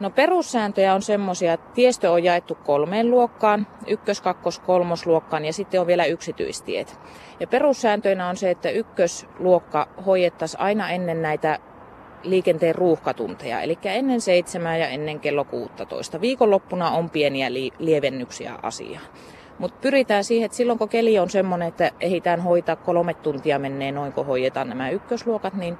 [0.00, 5.80] No perussääntöjä on semmoisia, että tiestö on jaettu kolmeen luokkaan, ykkös-, kakkos-, kolmosluokkaan ja sitten
[5.80, 7.00] on vielä yksityistiet.
[7.40, 11.58] Ja perussääntöinä on se, että ykkösluokka hoidettaisiin aina ennen näitä
[12.24, 16.20] liikenteen ruuhkatunteja, eli ennen seitsemää ja ennen kello 16.
[16.20, 19.04] Viikonloppuna on pieniä li- lievennyksiä asiaan.
[19.58, 23.94] Mutta pyritään siihen, että silloin kun keli on semmoinen, että ehditään hoitaa kolme tuntia menneen
[23.94, 25.78] noin, kun hoidetaan nämä ykkösluokat, niin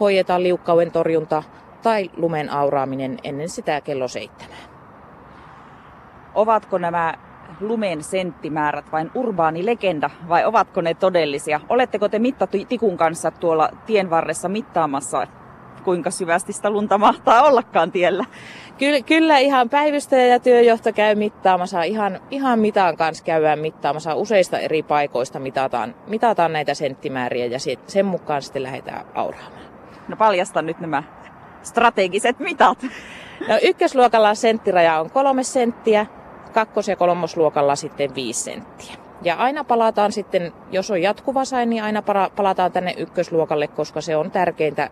[0.00, 1.42] hoidetaan liukkauden torjunta
[1.82, 4.74] tai lumen auraaminen ennen sitä kello seitsemää.
[6.34, 7.14] Ovatko nämä
[7.60, 11.60] lumen senttimäärät vain urbaani legenda vai ovatko ne todellisia?
[11.68, 15.26] Oletteko te mittatikun kanssa tuolla tien varressa mittaamassa
[15.84, 18.24] kuinka syvästi sitä lunta mahtaa ollakaan tiellä.
[18.78, 24.14] Kyllä, kyllä ihan päivystäjä ja työjohto käy mittaamassa, ihan, ihan mitaan kanssa käydään mittaamassa.
[24.14, 29.64] Useista eri paikoista mitataan, mitataan näitä senttimääriä ja sen mukaan sitten lähdetään auraamaan.
[30.08, 31.02] No paljasta nyt nämä
[31.62, 32.82] strategiset mitat.
[33.48, 36.06] No ykkösluokalla senttiraja on kolme senttiä,
[36.52, 38.94] kakkos- ja kolmosluokalla sitten viisi senttiä.
[39.22, 42.02] Ja aina palataan sitten, jos on jatkuva sain, niin aina
[42.36, 44.90] palataan tänne ykkösluokalle, koska se on tärkeintä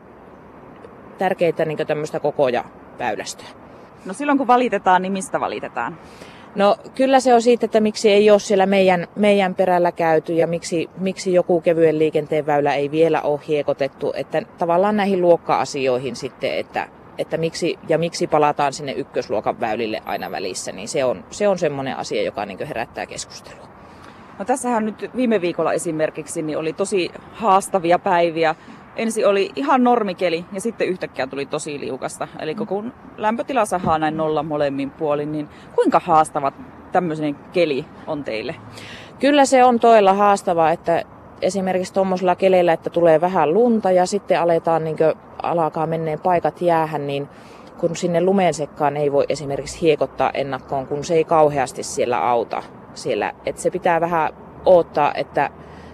[1.22, 2.64] tärkeitä niin tämmöistä kokoja
[2.98, 3.46] väylästöä.
[4.04, 5.98] No silloin kun valitetaan, niin mistä valitetaan?
[6.54, 10.46] No kyllä se on siitä, että miksi ei ole siellä meidän, meidän perällä käyty ja
[10.46, 14.12] miksi, miksi joku kevyen liikenteen väylä ei vielä ole hiekotettu.
[14.16, 20.30] Että tavallaan näihin luokka-asioihin sitten, että, että miksi, ja miksi palataan sinne ykkösluokan väylille aina
[20.30, 23.68] välissä, niin se on, se on semmoinen asia, joka niin herättää keskustelua.
[24.38, 28.54] No tässähän nyt viime viikolla esimerkiksi niin oli tosi haastavia päiviä
[28.96, 32.28] ensi oli ihan normikeli ja sitten yhtäkkiä tuli tosi liukasta.
[32.38, 36.52] Eli kun lämpötila sahaa näin nolla molemmin puolin, niin kuinka haastava
[36.92, 38.54] tämmöinen keli on teille?
[39.20, 41.02] Kyllä se on toilla haastavaa, että
[41.42, 44.96] esimerkiksi tuommoisella keleillä, että tulee vähän lunta ja sitten aletaan niin
[45.42, 47.28] alkaa menneen paikat jäähän, niin
[47.78, 52.62] kun sinne lumeen sekkaan ei voi esimerkiksi hiekottaa ennakkoon, kun se ei kauheasti siellä auta.
[52.94, 54.32] Siellä, että se pitää vähän
[54.66, 55.50] odottaa, että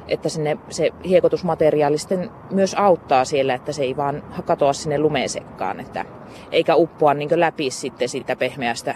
[0.09, 5.81] että sinne se hiekotusmateriaali sitten myös auttaa siellä, että se ei vaan katoa sinne lumeesekkaan,
[5.81, 6.05] että,
[6.53, 8.95] eikä uppoa niin läpi sitten siitä pehmeästä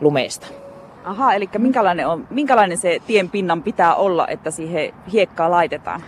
[0.00, 0.46] lumeesta.
[1.04, 6.02] Aha, eli minkälainen, on, minkälainen se tien pinnan pitää olla, että siihen hiekkaa laitetaan?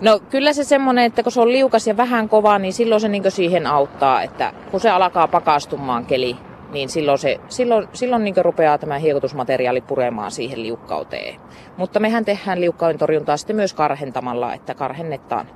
[0.00, 3.08] No kyllä se semmoinen, että kun se on liukas ja vähän kova, niin silloin se
[3.08, 6.36] niin siihen auttaa, että kun se alkaa pakastumaan keli,
[6.72, 11.40] niin silloin, se, silloin, silloin niin rupeaa tämä hiekotusmateriaali puremaan siihen liukkauteen.
[11.76, 15.46] Mutta mehän tehdään liukkauden torjuntaa sitten myös karhentamalla, että karhennetaan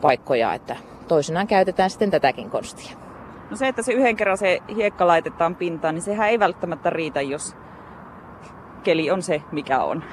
[0.00, 0.76] paikkoja, että
[1.08, 2.96] toisinaan käytetään sitten tätäkin konstia.
[3.50, 7.20] No se, että se yhden kerran se hiekka laitetaan pintaan, niin sehän ei välttämättä riitä,
[7.20, 7.56] jos
[8.82, 10.04] keli on se, mikä on.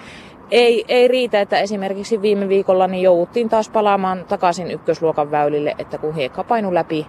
[0.51, 5.97] Ei, ei riitä, että esimerkiksi viime viikolla niin jouduttiin taas palaamaan takaisin ykkösluokan väylille, että
[5.97, 7.08] kun hiekka painu läpi,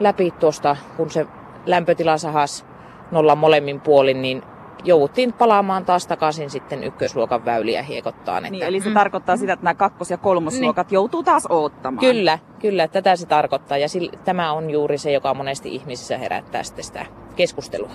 [0.00, 1.26] läpi tuosta, kun se
[1.66, 2.66] lämpötila sahas
[3.14, 4.42] nolla molemmin puolin, niin
[4.84, 8.38] jouduttiin palaamaan taas takaisin sitten ykkösluokan väyliä hiekottaan.
[8.38, 8.50] Että...
[8.50, 8.94] Niin, eli se mm.
[8.94, 10.94] tarkoittaa sitä, että nämä kakkos- ja kolmosluokat niin.
[10.94, 12.00] joutuu taas odottamaan.
[12.06, 13.78] Kyllä, kyllä, tätä se tarkoittaa.
[13.78, 17.06] Ja sillä, tämä on juuri se, joka monesti ihmisissä herättää sitten sitä
[17.36, 17.90] keskustelua.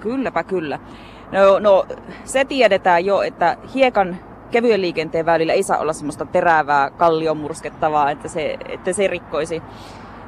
[0.00, 0.78] Kylläpä kyllä.
[1.32, 1.86] No, no
[2.24, 4.16] se tiedetään jo, että hiekan
[4.50, 9.62] kevyen liikenteen väylillä ei saa olla semmoista terävää kallion murskettavaa, että se, että se rikkoisi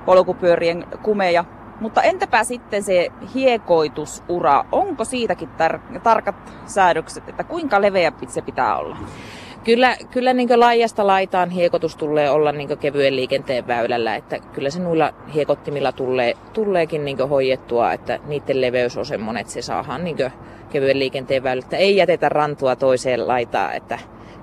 [0.06, 1.44] polkupyörien kumeja.
[1.80, 8.78] Mutta entäpä sitten se hiekoitusura, onko siitäkin tar- tarkat säädökset, että kuinka leveä se pitää
[8.78, 8.96] olla?
[9.64, 14.80] Kyllä, kyllä niin laajasta laitaan hiekotus tulee olla niin kevyen liikenteen väylällä, että kyllä se
[14.80, 20.16] noilla hiekottimilla tulee, tuleekin niin hoidettua, että niiden leveys on semmoinen, että se saadaan niin
[20.70, 21.76] kevyen liikenteen väylältä.
[21.76, 23.98] Ei jätetä rantua toiseen laitaan, että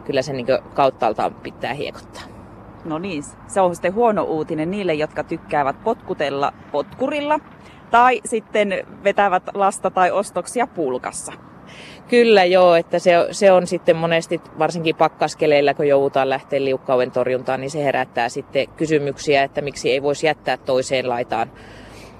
[0.05, 2.34] kyllä se niin kauttaaltaan pitää hiekottaa.
[2.85, 7.39] No niin, se on sitten huono uutinen niille, jotka tykkäävät potkutella potkurilla
[7.91, 8.73] tai sitten
[9.03, 11.33] vetävät lasta tai ostoksia pulkassa.
[12.07, 17.61] Kyllä joo, että se, se on sitten monesti varsinkin pakkaskeleillä, kun joudutaan lähteä liukkauden torjuntaan,
[17.61, 21.51] niin se herättää sitten kysymyksiä, että miksi ei voisi jättää toiseen laitaan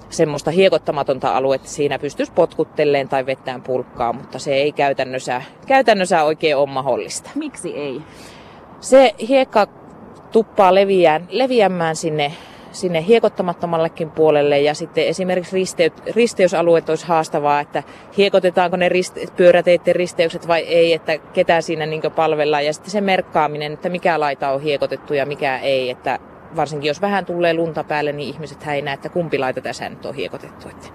[0.08, 6.56] semmoista hiekottamatonta aluetta siinä pystyisi potkuttelleen tai vettään pulkkaa, mutta se ei käytännössä, käytännössä oikein
[6.56, 7.30] ole mahdollista.
[7.34, 8.02] Miksi ei?
[8.80, 9.66] Se hiekka
[10.32, 12.32] tuppaa leviään, leviämään sinne,
[12.72, 17.82] sinne hiekottamattomallekin puolelle ja sitten esimerkiksi risteys, risteysalueet olisi haastavaa, että
[18.16, 23.00] hiekotetaanko ne riste, pyöräteiden risteykset vai ei, että ketä siinä niin palvellaan ja sitten se
[23.00, 26.18] merkkaaminen, että mikä laita on hiekotettu ja mikä ei, että
[26.56, 30.06] varsinkin jos vähän tulee lunta päälle, niin ihmiset ei näe, että kumpi laita tässä nyt
[30.06, 30.68] on hiekotettu.
[30.68, 30.88] Että.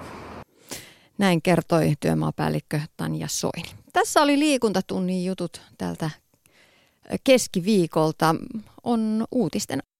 [1.17, 3.69] Näin kertoi työmaapäällikkö Tanja Soini.
[3.93, 6.09] Tässä oli liikuntatunnin jutut tältä
[7.23, 8.35] keskiviikolta.
[8.83, 9.83] On uutisten